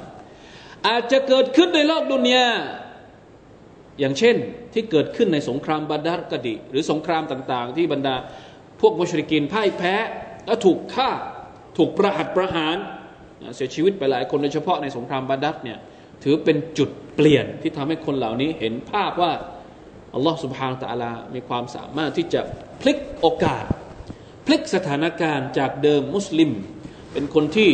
[0.87, 2.47] อาจจะเกิดขึ้นในโลก دنيا
[4.01, 4.37] อย่างเช่น
[4.73, 8.15] ที่เกิดขึ้นในสงครามบาดาร์กดี หรือสงครามต่าง ๆ ที่บรรดา
[8.81, 9.95] พวกมุชริกินพ่ายแพ้
[10.47, 11.11] แล้วถูกฆ่า
[11.77, 12.77] ถูกประหัตประหาร
[13.57, 15.79] เสียชีวิตไปหลายคนโดยเฉพาะในสงครามบาดัดเนี่ย
[16.23, 19.33] ถือเป็นจุดเปลี่ยนที่ทำให้คนเหล่านี้เห็นภาพว่า
[20.15, 22.41] อัลลอฮฺสุบฮานตะลา มีความสามารถที่จะ
[22.81, 23.65] พลิกโอกาส
[24.47, 26.51] พลิกสถานการณ์จากเดิมมุสลิม
[27.13, 27.71] เป็นคนที่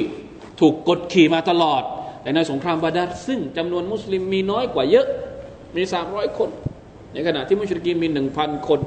[0.60, 1.82] ถูกกดขี่มาตลอด
[2.22, 5.06] แต่ในสงครามบาดัดซึ่งจำนวนมุสลิมมีน้อยกว่าเยอะ
[5.76, 6.50] มีสามร้อยคน
[7.12, 8.80] ในขณะที่มุชริกีมีหนึ่งพันคน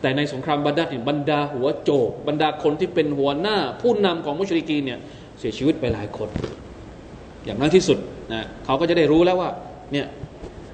[0.00, 4.98] แต่ในสงครามบาดัดเนี่ยบรรดาหัวโจกบรรดาคนที่เป็นหัวหน้า ผู้นำของมุชริกีเนี่ย
[5.38, 6.28] เสียชีวิตไปหลายคน
[7.44, 7.98] อย่างนั้นที่สุด
[8.32, 9.50] นะเขาก็จะได้รู้แล้วว่า
[9.92, 10.06] เนี่ย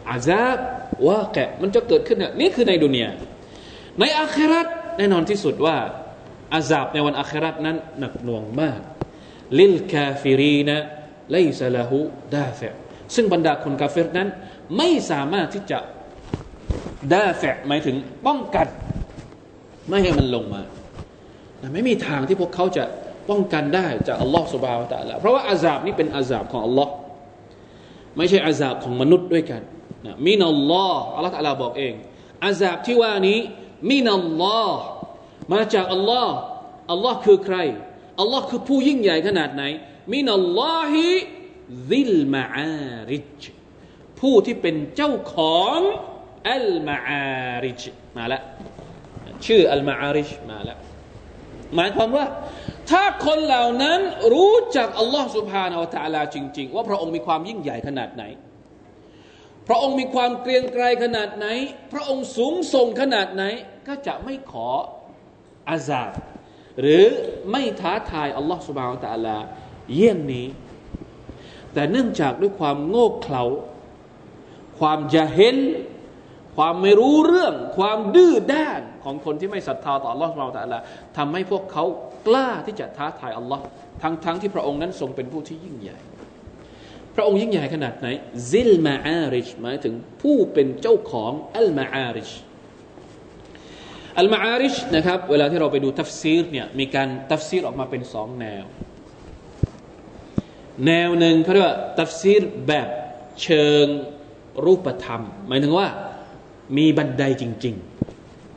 [0.09, 0.59] อาซาบ
[1.07, 3.11] ว่าแกมันจะเกิดขึ้นเนี่ยนี่คือในดุนยา
[4.00, 4.66] ในอาคราต
[4.98, 5.76] แน่นอนที่สุดว่า
[6.52, 8.81] อาซาบในวันอาคราตนั้นหนักหน่วงมาก
[9.61, 12.61] للكافرين ليس له دافع
[13.14, 14.28] ซึ่งบรรดาคน كافر นั้น
[14.76, 15.78] ไม่สามารถที่จะ
[17.12, 18.66] دافع หมายถึงป้องกัน
[19.88, 20.62] ไม่ให้มันลงมา
[21.72, 22.84] ไม่มีทางที่พวกเขาจะ
[23.30, 26.92] ป้องกันได้จากอัลลอฮฺ سبحانه وتعالى เพราะว่า عذاب นี้เป็น عذاب ของอัลลอฮ์
[28.16, 29.62] ไม่ใช่ عذاب ของมนุษย์ด้วยกัน
[30.06, 31.94] นะ من الله อัลลอฮฺ تعالى บอกเอง
[32.44, 33.38] عذاب ที่ว่านี้
[33.90, 34.80] من الله
[35.52, 36.34] มาจากอัลลอฮ์
[36.90, 37.56] อัลลอฮ์คือใคร
[38.20, 39.64] อัลลอฮ์คือผู้ยิ่งใหญ่ขนาดไหน
[40.12, 41.07] มินัลลอฮิ
[41.90, 43.42] ซิลมาอาริจ
[44.20, 45.79] ผู้ที่เป็นเจ้าของ
[46.51, 47.83] อัลมาอาริจ
[48.16, 48.42] มาแล้ว
[49.46, 50.79] ชื่ออัลมาอาริจมาแล้ว
[51.75, 52.27] หมายความว่า
[52.90, 54.01] ถ้าคนเหล่านั้น
[54.33, 58.25] รู้จักอัลลอฮ์สุบฮานาวตะลาจริง ๆ ว่าพระองค์มีความยิ่งใหญ่ขนาดไหน
[59.68, 61.46] พระองค์มีความเกรียงไกรขนาดไหน
[61.92, 63.44] พระองค์สูงส่งขนาดไหน
[63.88, 64.68] ก็จะไม่ขอ
[65.70, 66.12] อาซาบ
[66.80, 67.04] หรือ
[67.50, 69.37] ไม่ท้าทายอัลลอฮ์สุบานตะลา
[69.94, 70.46] เยี่ยงนี้
[71.72, 73.44] แต่เนื่องจากด้วยความโง่เขลา
[74.78, 75.56] ความจะเห็น
[76.56, 80.78] ความไม่รู้เรื่อง ความดื้อด้านของคนที่ไม่ศรัทธาต่ออัลลอฮ์สุบานตะลา
[81.16, 81.85] ทำให้พวกเขา
[82.26, 83.62] กล้าที่จะท้าทายอัลลอฮ์
[84.02, 85.98] ทั้งทั้งที่พระองค์นั้นทรงเป็นผู้ที่ยิ่งใหญ่
[87.14, 88.06] พระองค์ยิ่งใหญ่ขนาดไหน
[88.50, 92.30] ذي المعارجหมายถึงผู้เป็นเจ้าของالمعارج
[94.18, 98.64] المعارجนะครับเวลาที่เราไปดูทัฟซีรเนี่ยมีการทัฟซีรออกมาเป็นสองแนว
[100.87, 102.88] แนวหนึ่งเขาเรียกว่าทัฟซีรแบบ
[103.42, 103.87] เชิง
[104.64, 105.88] รูปธรรม หมายถึงว่า
[106.77, 107.75] มีบันไดจริง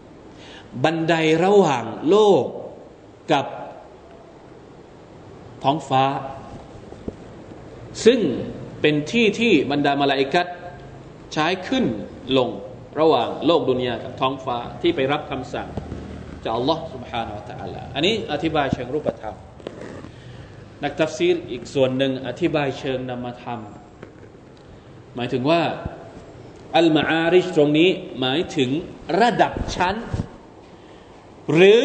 [0.02, 1.13] ๆ บันได
[1.44, 2.44] ระหว่างโลก
[3.32, 3.46] กับ
[5.63, 6.06] ท้องฟ้า
[8.06, 8.20] ซึ่ง
[8.82, 10.48] เป็นที่ที่บรรดามาลาอิกัด
[11.34, 11.86] ใช้ขึ้น
[12.38, 12.50] ลง
[13.00, 15.68] ระหว่างโลกดุนยากับท้องฟ้าที่ไปรับคำสั่ง
[16.44, 19.37] จากอัลลอฮ์ سبحانه และ تعالى อันนี้อธิบายเชิงรูปธรรม
[20.85, 23.61] นักตัฟซีรอีกส่วนหนึ่งอธิบายเชิงนามธรรม
[25.16, 25.62] หมายถึงว่า
[26.79, 28.70] อัลมาอาริชตรงนี้หมายถึง
[29.20, 29.94] ระดับชั้น
[31.53, 31.85] หรือ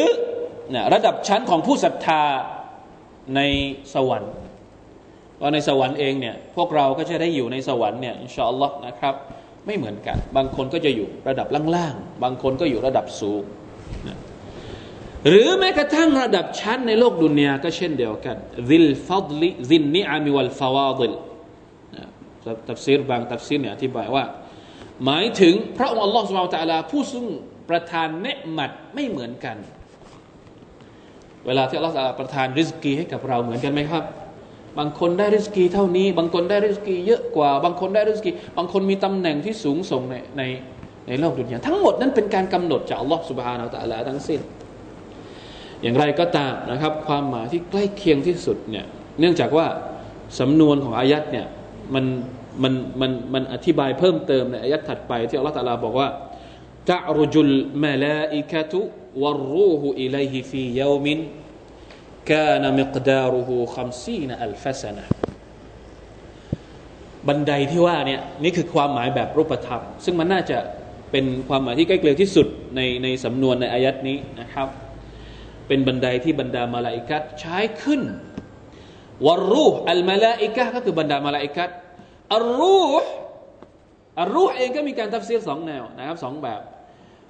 [0.74, 2.22] นะระดับชั้นของผู้ศรัทธา
[3.36, 3.40] ใน
[3.94, 4.34] สวรรค์
[5.40, 9.14] ว่าในสวรรค์เองเนี่ยพวกเราก็จะได้อยู่ในสวรรค์เนี่ยอินชาอัลลอฮ์นะครับ
[9.65, 13.43] ไม่เหมือนกัน บางคนก็จะอยู่ระดับล่างๆ บางคนก็อยู่ระดับสูง
[14.07, 14.17] นะ
[15.27, 18.37] หรือแม้กระทั่งระดับชั้นในโลกดุนยาก็เช่นเดียวกัน
[18.69, 21.13] ذي الفضل ذي النعم والفواضل
[22.69, 24.23] ตัฟซีรบางตัฟซีรเนี่ยอธิบายว่า
[25.05, 27.25] หมายถึงพระองค์อัลลอฮฺสุบไบร์ตะลาผู้ซึ่ง
[27.69, 29.57] ประทานเนหมัดไม่เหมือนกัน
[31.45, 34.03] เวลาที่อัลลอฮฺประทานริสกีให้กับเราเหมือนกันไหมครับ
[34.79, 40.41] บางคนได้ริสกีเท่านี้ บางคนได้ริสกีเยอะกว่า บางคนได้ริสกี บางคนมีตำแหน่งที่สูงส่งในใน
[41.07, 44.39] ในโลกดุนยาทั้งหมดนั้นเป็นการกำหนดจากอัลลอฮฺสุบฮานาอัลลอฮฺทั้งสิ้น
[45.81, 48.85] อย่างไรก็ตามนะครับ ความหมายที่ใกล้เคียงที่สุดเนี่ย
[49.19, 49.67] เนื่องจากว่า
[50.39, 51.47] สำนวนของอายัดเนี่ย
[51.93, 52.05] มัน
[52.63, 56.09] มันมันมันอธิบายเพิ่มเติมในอายัดถัดไปที่อัลลอฮฺตะลาบอกว่า
[56.91, 57.53] ตะรุจุล
[57.83, 58.79] มาลาอิกะตุ
[59.23, 61.19] วรูหูอิลัยฮิฟียามิน
[62.30, 65.06] كان مقداره خمسين ألف سنة
[67.28, 70.58] บันไดที่ว่าเนี่ยนี่คือความหมายแบบรูปธรรม ซึ่งมันน่าจะ
[71.10, 72.46] เป็นความหมายที่ใกล้เคียงที่สุด
[72.76, 74.68] ในในสำนวนในอายัดนี้นะครับ
[75.68, 78.02] เป็นบันไดที่บรรดามาลาอิกัดใช้ขึ้น
[79.26, 81.70] วรรูห์อัลมาลาอิกะก็คือบรรดามาลาอิกัด
[82.34, 83.10] อัลรูห์
[84.20, 86.60] อัลรูห์เองก็มีการทับเสียสองแนวนะครับสองแบบ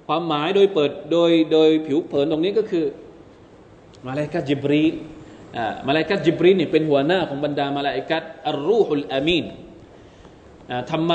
[0.07, 2.85] ความหมายโดยเปิดโดยโดยผิวเผินตรงนี้ก็คือ
[4.06, 4.82] มาลาอิกัดจิบรีล
[5.56, 9.44] อ่ามาลาอิกัดจิบรีลนี่เป็นหัวหน้าของบรรดามาลาอิกัดالروح الأمين
[10.90, 11.14] ทำไม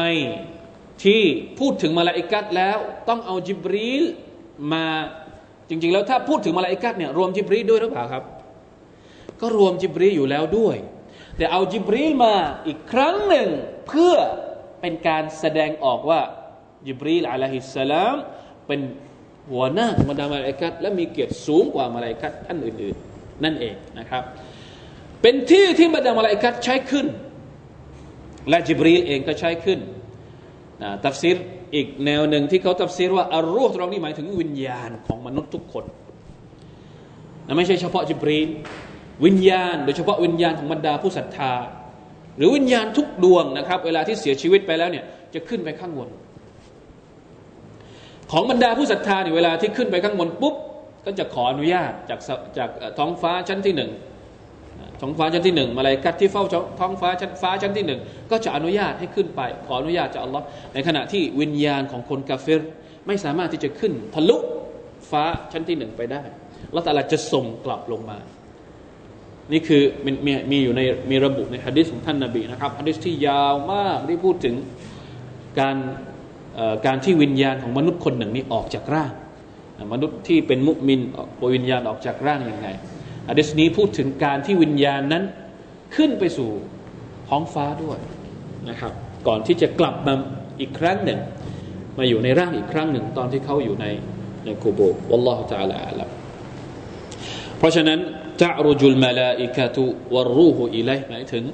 [1.04, 1.22] ที่
[1.60, 2.78] พูดถึงมาลาอิกัดแล้ว
[3.10, 4.04] ต้องเอาจิบรีล
[4.74, 4.86] มา
[5.70, 8.24] จริง ๆ แล้วถ้าพูดถึงมาลาอิกัดเนี่ยรวมจิบรีลด้วยหรือเปล่าครับ
[9.42, 10.78] ก็รวมจิบรีลอยู่แล้วด้วย
[11.38, 12.34] แต่เอาจิบรีลมา
[12.68, 13.48] อีกครั้งหนึ่ง
[13.88, 14.16] เพื่อ
[14.82, 16.22] เป็นการแสดงออกว่า
[16.88, 18.16] จิบรีลอะลัยฮิสสลาม
[18.68, 18.80] เป็น
[19.52, 24.24] หัวหน้าของบรรดามาลาอิกัดและมีเกียรติสูงกว่ามาลาอิกัดท่านอื่นๆ นั่นเองนะครับ
[25.22, 27.08] เป็นที่ที่บรรดามาลาอิกัดใช้ขึ้น
[28.50, 29.80] และจิบรีลเองก็ใช้ขึ้น
[30.84, 31.38] นะตัฟซีร
[31.76, 35.86] อีกแนวหนึ่งที่เขาตัฟซีรว่าอารูตรงนี้หมายถึงวิญญาณของมนุษย์ทุกคน
[37.48, 38.50] นะไม่ใช่เฉพาะจิบรีล
[39.26, 41.54] วิญญาณ โดยเฉพาะวิญญาณของบรรดาผู้ศรัทธา
[42.38, 46.10] หรือวิญญาณทุกดวงนะครับ เวลาที่เสียชีวิตไปแล้วเนี่ยจะขึ้นไปข้างบน
[48.32, 50.56] ของบรรดาผู้ศรัทธาเนี่ยเวลาที่ขึ้นไปข้างบนปุ๊บ
[51.06, 52.20] ก็จะขออนุญาตจาก
[52.58, 52.70] จาก
[53.00, 53.92] ท้องฟ้าชั้นที่หนึ่ง
[55.02, 56.44] ท้องฟ้าชั้นที่หนึ่งมาลายกัดที่เฝ้า
[56.80, 58.00] ท้องฟ้าชั้นฟ้าชั้นที่หนึ่ง
[58.32, 62.62] ก็จะอนุญาตให้ขึ้นไป ขออนุญาตจากอัลลอฮ์ในขณะที่วิญญาณของคนกาเฟร
[63.08, 64.38] ไม่สามารถที่จะขึ้นทะลุ
[65.12, 66.24] ฟ้าชั้นที่หนึ่งไปได้
[66.76, 68.18] ละแต่ละจะส่งกลับลงมา
[69.52, 74.56] นี่คือมีมีมีอยู่ในมีระบุในฮะดิษของท่านนาบีนะครับฮะดิษที่ยาวมากที่พูดถึง
[75.60, 75.78] การ
[76.86, 79.12] การที่วิญญาณของมนุษย์คนหนึ่งนี้ออกจากร่าง
[79.94, 81.02] มนุษย์ที่เป็นมุมิน
[81.56, 82.68] วิญญาณออกจากร่างยังไง
[83.30, 85.24] อะดิษนี้พูดถึงการที่วิญญาณนั้น
[85.96, 86.50] ขึ้นไปสู่
[87.30, 88.00] ท้องฟ้าด้วย
[88.70, 88.94] นะครับ
[89.28, 90.14] ก่อนที่จะกลับมา
[90.60, 91.20] อีกครั้งหนึ่ง
[91.98, 93.86] มาอยู่ในร่างอีกครั้งหนึ่ง ตอนที่เขาอยู่ใน
[94.46, 94.80] ในกูโบ
[95.12, 96.02] วัลลอฮฺจาลาอัลล
[97.58, 98.00] เพราะฉะนั้น
[98.43, 99.85] จะรุจุลมาลาอิกะตุ
[100.15, 101.45] วรูหูอิเลหมายถึง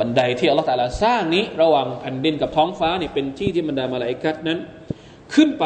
[0.00, 4.58] บันไดที่อัลลอฮฺตาลาสร้างนี้ ระหว่างแผ่นดินกับท้องฟ้านี่เป็นที่ที่บรรดามาลาอิกัดนั้น
[5.34, 5.64] ขึ้นไป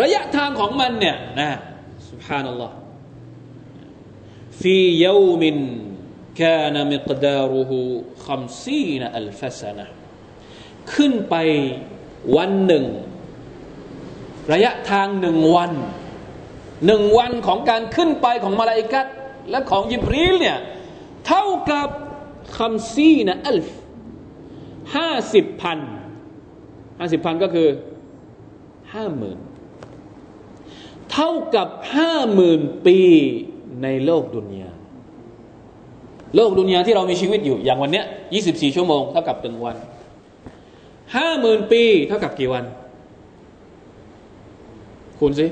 [0.00, 1.50] ระยะทางของมันเนี่ยนะ
[2.10, 2.70] سبحان الله
[4.60, 5.42] في يوم
[6.42, 7.72] كان مقداره
[8.26, 9.86] خمسين ألف سنة
[10.94, 11.36] ขึ้นไป
[12.36, 12.84] วันหนึ่ง
[14.52, 15.72] ระยะทางหนึ่งวัน
[16.85, 19.05] หนึ่งวันของการขึ้นไปของมาลาอิกัด
[19.49, 20.57] และของยิบรีลเนี่ย
[21.27, 21.89] เท่ากับ
[22.57, 23.67] คำซีนะอัลฟ
[24.95, 25.79] ห้าสิบพัน
[26.99, 27.67] ห้าสิบพันก็คือ
[28.93, 29.37] ห้าหมื่น
[31.11, 32.99] เท่ากับห้าหมื่นปี
[33.83, 34.69] ในโลกดุนยา
[36.35, 39.75] โลกดุนยาที่เรามีชีวิตอยู่อย่างวันเนี้ยยี่สิบสี่ชั่วโมงเท่ากับหนึ่งวัน
[41.15, 42.63] ห้าหมื่นปีเท่ากับกี่วัน
[45.19, 45.45] คูณสิ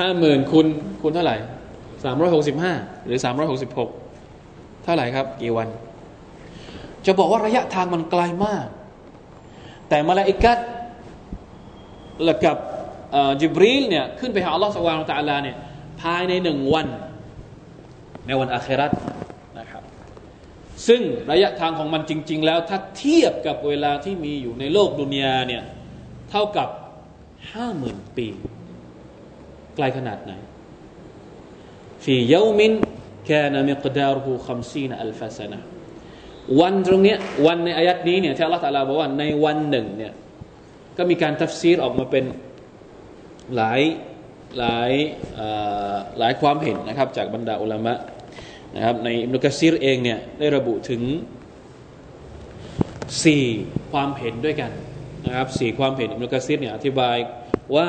[0.00, 0.66] ห้าหมื่นคูณ
[1.00, 1.36] คูณเท่าไหร่
[2.04, 2.72] สามร้อยหกสิบห้า
[3.06, 3.90] หรือสามร้อยหกสิบหก
[4.84, 5.68] เท่าไหร่ครับ กี่วัน
[7.06, 8.66] จะบอกว่าระยะทางมันไกลามาก
[9.88, 10.58] แต่มาลาอิกัด
[12.24, 12.56] และกับ
[13.40, 15.56] จิบรีลเนี่ยขึ้นไปหาอัลลอฮฺสวาลตะลาเนี่ย
[16.00, 16.86] ภายในหนึ่งวัน
[18.26, 18.90] ในวันอาคราต
[19.58, 19.82] นะครับ
[20.88, 25.62] ซึ่งระยะทางของมันจริง ๆ แล้วถ้าเทียบกับเวลาที่มีอยู่ในโลกดุนยาเนี่ย
[26.30, 26.68] เท่ากับ
[27.52, 28.28] ห้าหมื่นปี
[29.82, 30.32] ลขนาดไหน
[32.04, 35.58] في يوم كان مقداره خمسين ألف سنة
[36.60, 37.16] วันตรงนี้
[37.46, 40.12] วันในอายัดนี้เนี่ยที่อัลลอฮฺตะลาบอกว่าในวันหนึ่งเนี่ย
[40.96, 42.24] ก็มีการทัฟซีรออกมาเป็น
[43.56, 43.80] หลาย
[44.58, 44.92] หลาย
[46.18, 47.94] หลายความเห็นนะครับจากบรรดาอุลามะ
[48.76, 51.02] นะครับในอิบนุกะซีรเองเนี่ยได้ระบุถึง
[53.24, 53.44] สี่
[53.92, 54.70] ความเห็นด้วยกัน
[55.26, 57.16] นะครับสี่ความเห็นอิมนุกะซีรเนี่ยอธิบาย
[57.76, 57.88] ว่า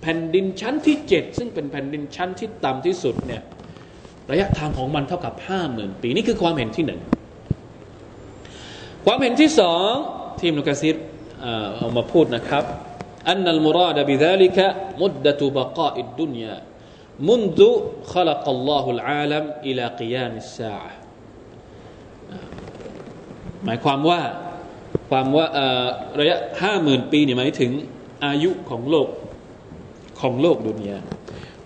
[0.00, 3.42] แผ่นดินชั้นที่เจ็ดซึ่งเป็นแผ่นดินชั้นที่ต่ำที่สุดเนี่ย
[4.30, 7.00] ระยะทางของมันเท่ากับห้าหมื่นปี นี่คือความเห็นที่หนึ่ง
[9.06, 9.90] ความเห็นที่สอง
[10.40, 10.96] ที่มุกซิร
[11.76, 12.64] เอามาพูดนะครับ
[13.32, 14.58] أن المراد بذلك
[15.02, 16.56] مدة بقاء الدنيا
[17.28, 17.60] منذ
[18.14, 20.92] خلق الله العالم إلى قيام الساعة
[23.64, 24.20] หมายความว่า
[25.10, 25.46] ความว่า
[26.20, 27.70] ระยะห้าหมื่นปีนี่หมายถึง
[28.24, 29.08] อายุของโลก
[30.20, 30.98] ของโลกดุนยา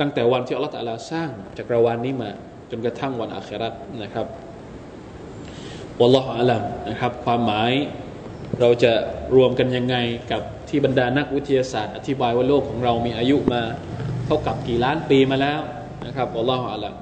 [0.01, 2.31] ตั้งแต่วันที่อัลลอฮฺตะลาสร้างจักรวาลนี้มา
[2.71, 4.27] จนกระทั่งวันอาคราตนะครับ
[6.01, 7.73] วัลลอฮฺอัลลัมนะครับ ความหมาย
[8.61, 8.93] เราจะ
[9.37, 9.97] รวมกันยังไง
[10.33, 13.62] กับที่บรรดานักวิทยาศาสตร์ อธิบายว่าโลกของเรามีอายุมา
[14.27, 15.61] เท่ากับกี่ล้านปีมาแล้ว
[16.07, 16.95] นะครับอัลลอฮฺอัลลัม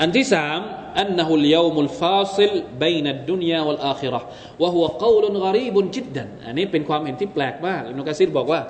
[0.00, 0.60] อันที่สาม
[1.02, 2.52] أنه اليوم الفاصل
[2.84, 4.20] بين الدنيا والآخرة
[4.62, 8.60] وهو قول غريب جدا อันนี้เป็นความเห็นที่แปลกมากอิมนุกะซิรบอกว่า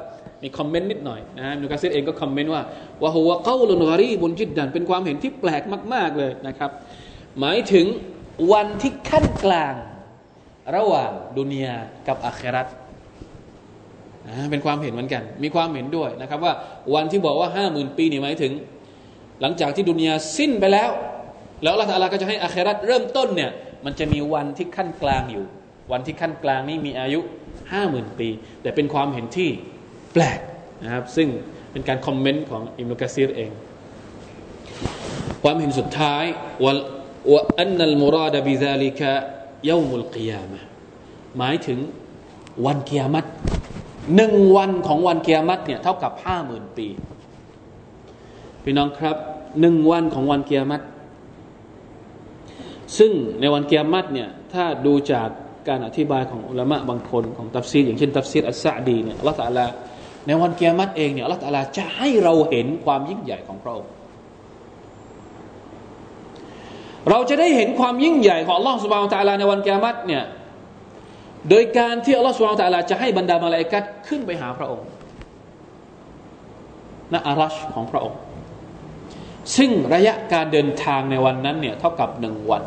[0.44, 2.62] มีคอมเมนต์นิดหน่อยนะมนุกะซิรเองก็คอมเมนต์ว่า
[3.02, 5.64] ว่าหัวเก้าลุนกรีบุนจิดดันเป็นความเห็นที่แปลก
[5.94, 6.72] มาก ๆเลยนะครับ
[7.40, 7.86] หมายถึง
[8.52, 9.74] วันที่ขั้นกลาง
[10.76, 11.76] ระหว่างดุนยา
[12.08, 12.68] กับอาคราต
[14.52, 16.54] เป็นความเห็นเหมือนกัน มีความเห็นด้วยนะครับว่า
[16.94, 18.52] วันที่บอกว่าห้าหมื่นปีนี่หมายถึง
[19.42, 20.90] หลังจากที่ดุนยาสิ้นไปแล้ว
[21.64, 23.52] แล้วอัลลอฮฺก็จะให้อาคราตเริ่มต้นเนี่ย
[23.86, 25.46] มันจะมีวันที่ขั้นกลางอยู่
[25.92, 27.20] วันที่ขั้นกลางนี้มีอายุ
[27.72, 28.30] ห้าหมื่นปี
[28.62, 29.50] แต่เป็นความเห็นที่
[30.18, 30.40] ปลก
[30.84, 31.28] นะครับซึ่ง
[31.72, 33.52] เป็นการคอมเมนต์ของอิมนุกะซีรเอง
[35.44, 36.24] ความเห็นสุดท้าย
[36.64, 36.74] ว่า
[37.32, 39.12] ว่าอันนัลมุราดบิซาลิกะ
[39.70, 40.60] ยามุลกิยามะ
[41.38, 41.80] หมายถึง
[42.66, 43.26] วันกิยามัต
[44.16, 46.88] หนึ่งวันของวันกิยามัตเนี่ยเท่ากับห้าหมื่นปี
[48.64, 49.18] พี่น้องครับ
[49.62, 50.82] หนึ่งวันของวันกิยามัต
[52.98, 55.30] ซึ่งในวันกิยามัตเนี่ยถ้าดูจาก
[55.68, 59.66] การอธิบายของอุลามะบางคนของตัฟซีรอย่างเช่นตัฟซีรอัสซาดีเนี่ยอัลลอฮฺตะลา
[60.28, 63.92] ในวันกิยามัตเองเนี่ยอัลลอฮฺตะลาจะให้เราเห็นความยิ่งใหญ่ของพระองค์
[67.10, 70.24] เราจะได้เห็นความยิ่งใหญ่ของอัลลอฮฺสุบานตะลาในวันกิยามัตเนี่ย
[71.50, 74.88] โดยการที่อัลลอฮฺสุบานตะลาจะให้บรรดามาลาอิกัดขึ้นไปหาพระองค์
[77.14, 78.20] ณอารัชของพระองค์
[79.58, 82.64] ซึ่งระยะการเดินทางในวันนั้นเนี่ยเท่ากับหนึ่งวัน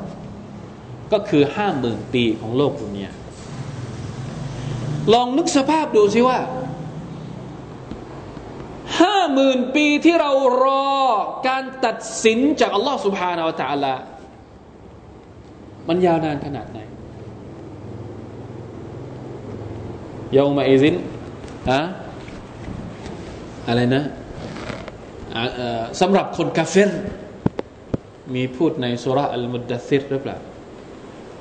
[1.12, 3.10] ก็คือห้าหมื่นปีของโลกดุนยา
[5.12, 6.38] ลองนึกสภาพดูสิว่า
[8.98, 10.32] ห้าหมื่นปีที่เรา
[10.64, 10.94] รอ
[11.48, 13.94] การตัดสินจากอัลลอฮ์สุบฮานาอัลละลา
[15.88, 16.78] มันยาวนานขนาดไหน
[20.36, 20.94] ยอมาอิซิน
[21.70, 21.80] อะ
[23.68, 24.04] อะไรนะ
[26.00, 26.90] สำหรับคนกาเฟร
[28.34, 30.36] มีพูดในสุราอัลมุดดัซิรหรือเปล่า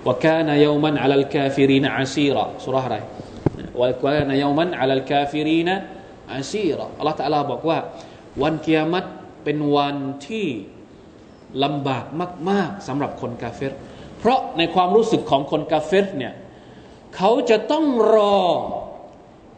[0.06, 2.96] ว่าการยามันอัลลกาฟิรินอาซีระสุราอะไร
[3.80, 5.76] ว่าการยามันอัลลกาฟิรินะ
[6.34, 7.78] อฮฺตะลาบอกว่า
[8.42, 9.10] วันเกียรติ
[9.44, 9.96] เป็นวัน
[10.28, 10.48] ที่
[11.64, 12.06] ลำบาก
[12.50, 13.74] มาก ๆสำหรับคนกาเฟร
[14.20, 16.34] เพราะในความรู้สึกของคนกาเฟรเนี่ย
[17.16, 18.40] เขาจะต้องรอ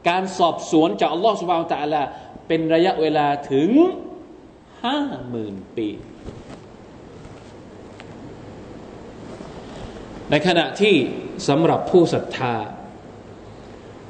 [0.09, 2.01] การสอบสวนจากอัลลอฮฺสุบานตะลา
[2.47, 3.69] เป็นระยะเวลาถึง
[4.83, 4.99] ห้า
[5.29, 5.87] หมื่นปี
[10.29, 10.95] ในขณะที่
[11.47, 12.55] สำหรับผู้ศรัทธา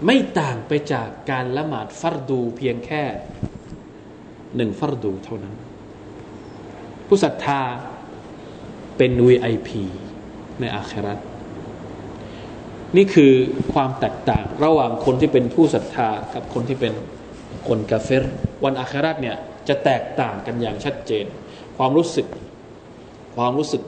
[0.05, 3.03] ไม่ต่างไปจากการละหมาดฟัรดูเพียงแค่
[4.55, 5.55] หนึ่งฟัรดูเท่านั้น
[7.07, 7.61] ผู้ศรัทธา
[8.97, 9.69] เป็น VIP
[10.59, 11.19] ในอาคราต
[12.97, 13.33] นี่คือ
[13.73, 16.93] ความแตกต่างระหว่างคนที่เป็นผู้ศรัทธากับคนที่เป็น
[17.67, 18.23] คนกาเฟร
[18.63, 19.37] วันอาคราตเนี่ย
[19.67, 21.25] จะแตกต่างกันอย่างชัดเจน
[21.77, 22.27] ความรู้สึก
[23.35, 23.83] ความรู้สึก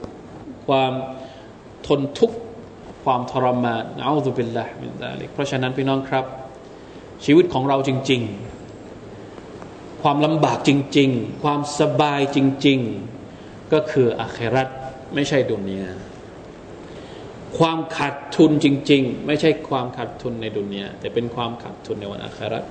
[0.68, 0.92] ความ
[1.86, 2.36] ทนทุกข์
[3.04, 6.24] ความทรมานเอาตุบิลละมินดาลิกเพราะฉะนั้นพี่น้องครับ
[7.24, 8.22] ชีวิตของเราจริง
[9.12, 12.78] ๆ ความลำบากจริง ๆ ความสบายจริง
[13.26, 14.68] ๆ ก็คืออาครัต
[15.14, 15.90] ไม่ใช่ดุนยา
[17.58, 22.64] ความขาดทุนจริง ๆ ไม่ใช่ความขาดทุนในดุนยาแต่เป็นความขาดทุนในวันอาครัต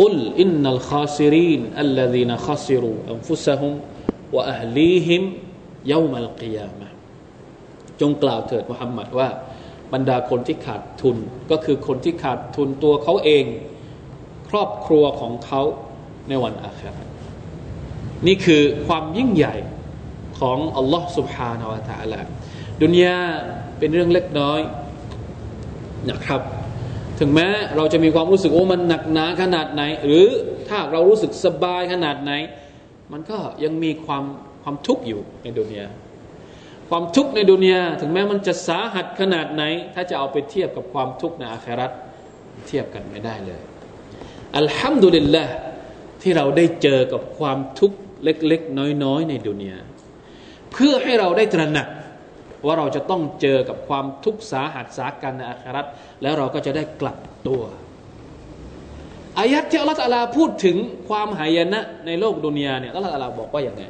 [0.00, 3.72] قل إن الخاسرين الذين خسروا أنفسهم
[4.36, 5.22] وأهليهم
[5.92, 6.89] يوم القيامة
[8.01, 9.29] จงกล่าวเถิดมุฮัมมัดว่า
[9.93, 11.17] บรรดาคนที่ขาดทุน
[11.51, 13.45] ก็คือคนที่ขาดทุนตัวเขาเอง
[14.49, 15.61] ครอบครัวของเขา
[16.29, 16.95] ในวันอาครา
[18.27, 19.55] นี่คือความยิ่งใหญ่
[20.39, 22.19] ของอัลลอฮ์ سبحانه และ تعالى
[22.81, 23.17] ดุนยา
[23.77, 24.59] เป็นเรื่องเล็กน้อย
[26.09, 26.41] นะครับ
[27.19, 30.25] ถึงแม้เราจะมีความรู้สึกโอ้มันหนักหนาขนาดไหน หรือ
[30.69, 32.31] ถ้าเรารู้สึกสบายขนาดไหน
[33.11, 34.23] มันก็ยังมีความ
[34.63, 35.87] ความทุกข์อยู่ในดุนยา
[36.89, 39.63] ความทุกข์ในดุนยาถึงแม้มันจะสาหัสขนาดไหน
[39.93, 41.91] ถ้าจะเอาไปเทียบกับความทุกข์ในอาคราต
[42.67, 43.61] เทียบกันไม่ได้เลย
[44.57, 45.43] อัลฮัมดุลิลละ
[46.21, 49.79] ที่เราได้เจอกับความทุกข์เล็ก ๆ น้อย ๆ ในดุนยา
[50.71, 51.87] เพื่อให้เราได้ตระหนัก
[52.65, 55.85] ว่าเราจะต้องเจอกับความทุกข์สาหัสสากันในอาคราต
[56.21, 57.17] แล้วเราก็จะได้กลับ
[57.47, 57.63] ตัว
[59.39, 60.77] อายัดที่อัลลอฮฺพูดถึง
[61.09, 63.83] ความหายนะในโลกดุนยาเนี่ยอัลลอฮฺบอกว่าอย่างไง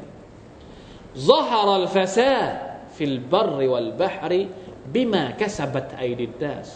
[1.29, 2.55] ظهر الفساد
[3.00, 6.68] في البر والبحر بما كسبت أيدي الناس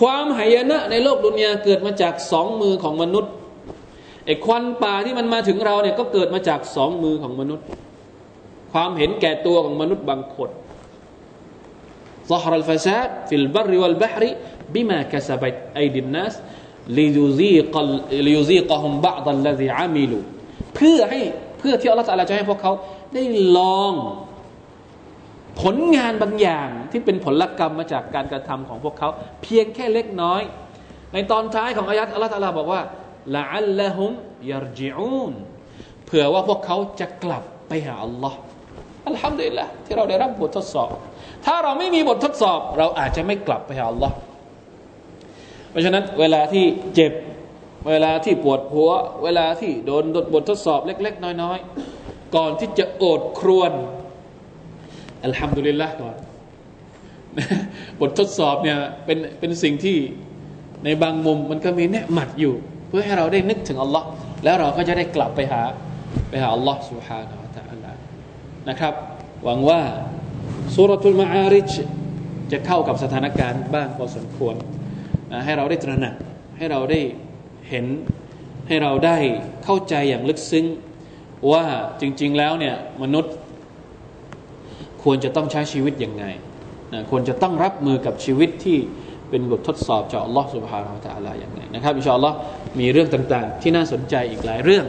[0.00, 3.32] ความหายนะในโลกดุนยาเกิดมาจากสองมือของมนุษย์
[4.26, 7.66] ไอ้ควันป่าที่มันมาถึงเราเนี่ยก็เกิดมาจากสองมือของมนุษย์
[8.72, 10.50] ความเห็นแก่ตัวของมนุษย์บางคน
[12.30, 16.34] ظهر الفساد في البر والبحر بما كسبت أيدي الناس
[16.98, 20.18] ليذيق ليذيقهم بعض الذي عملوا
[20.74, 21.20] เพื่อให้
[21.58, 22.72] เพื่อที่อัลลอฮฺจะให้พวกเขา
[23.14, 23.22] ได้
[23.56, 23.94] ลอง
[25.60, 29.08] ผลงานบางอย่างที่เป็นผลกรรมมาจากการกระทำของพวกเขา
[29.42, 30.42] เพียงแค่เล็กน้อย
[31.12, 32.82] ในตอนท้ายของอายัดอัลลอฮฺตาลาบอกว่า
[33.36, 34.10] لعلهم
[34.50, 35.32] يرجعون
[36.06, 38.38] เผื่อว่าพวกเขาจะกลับไปหาอัลลอฮ์
[39.08, 40.90] อัลฮัมดุลิลละที่เราได้รับบททดสอบ
[41.44, 44.14] ถ้าเราไม่มีบททดสอบ เราอาจจะไม่กลับไปหาอัลลอฮ์
[45.70, 47.12] เพราะฉะนั้นเวลาที่เจ็บ
[47.88, 48.90] เวลาที่ปวดหัว
[49.24, 50.04] เวลาที่โดน
[50.34, 51.58] บททดสอบเล็ก ๆ น้อย
[51.96, 53.72] ๆ ก่อนที่จะโอดครวน
[55.24, 56.16] อัลฮัมดุลิลละก่อน
[58.00, 59.96] บททดสอบเนี่ยเป็นเป็นสิ่งที่
[60.84, 62.54] ในบางมุมมันก็มีเนืหมัดอยู่
[62.88, 64.06] เพื่อให้เราได้นึกถึงอัลลอฮ์
[64.44, 65.62] แล้วเราก็จะได้กลับไปหา
[66.28, 67.86] ไปหาอัลลอฮ์สุฮานะตะอัลล
[68.68, 68.94] นะครับ
[69.44, 69.80] หวังว่า
[70.76, 71.70] สุรทุลมาอาริช
[72.52, 74.54] จะเข้ากับสถานการณ์บ้างพอสมควร
[75.44, 76.14] ให้เราได้ตระหนัก
[76.56, 77.00] ให้เราได้
[77.68, 77.86] เห็น
[78.68, 79.18] ให้เราได้
[79.64, 80.66] เข้าใจอย่างลึกซึ้ง
[81.52, 81.64] ว่า
[82.00, 83.34] จริง ๆแล้วเนี่ยมนุษย์
[85.02, 86.24] ควรจะต้องใช้ชีวิตยังไง
[86.92, 88.78] นะควรจะต้องรับมือกับชีวิตที่
[89.30, 92.36] เป็นบททดสอบจากอัลลอฮ์สุบฮานาอัลตะลาอย่างไงนะครับอินชาอัลลอฮ์
[92.80, 94.86] มีเรื่องต่างๆ ที่น่าสนใจอีกหลายเรื่อง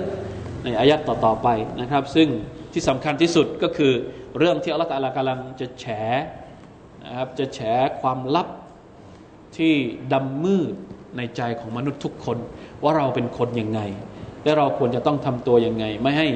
[0.63, 1.47] ในอายัดต่อๆไป
[1.81, 2.27] นะครับ ซึ่ง
[2.73, 3.93] ที่สำคัญที่สุดก็คือ
[4.37, 5.85] เรื่องที่อัลลอฮ์ตะลากำลังจะแฉ
[7.05, 7.59] นะครับจะแฉ
[8.01, 8.47] ความลับ
[9.57, 9.73] ที่
[10.13, 10.73] ดำมืด
[11.17, 12.37] ในใจของมนุษย์ทุกคน
[12.83, 13.81] ว่าเราเป็นคนยังไง
[14.43, 16.27] และเราควรจะต้องทำตัวยังไง ไม่ให้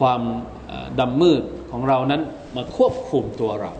[0.00, 0.20] ความ
[1.00, 1.42] ดำมืด
[1.75, 2.21] ของเรานั้น
[2.55, 3.71] มาควบคุมตัวเรา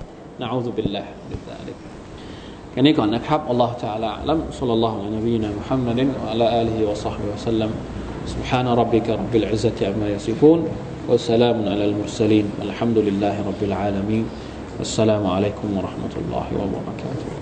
[0.42, 1.72] นะอูซุบิลลาห์บิลลาฮิ
[2.72, 7.72] แค่นี้ก่อนนะครับอัลลอฮฺ تعالى ลัมซัลลัลลอฮุอะลัยนบีนะมุฮัมมัดวะอะลาอาลีฮิวะศอฮบิวะสัลลัม
[8.34, 10.60] سبحان ربك رب العزة عما يصفون
[11.10, 14.26] وسلام على المرسلين والحمد لله رب العالمين
[14.80, 17.35] والسلام عليكم ورحمة الله وبركاته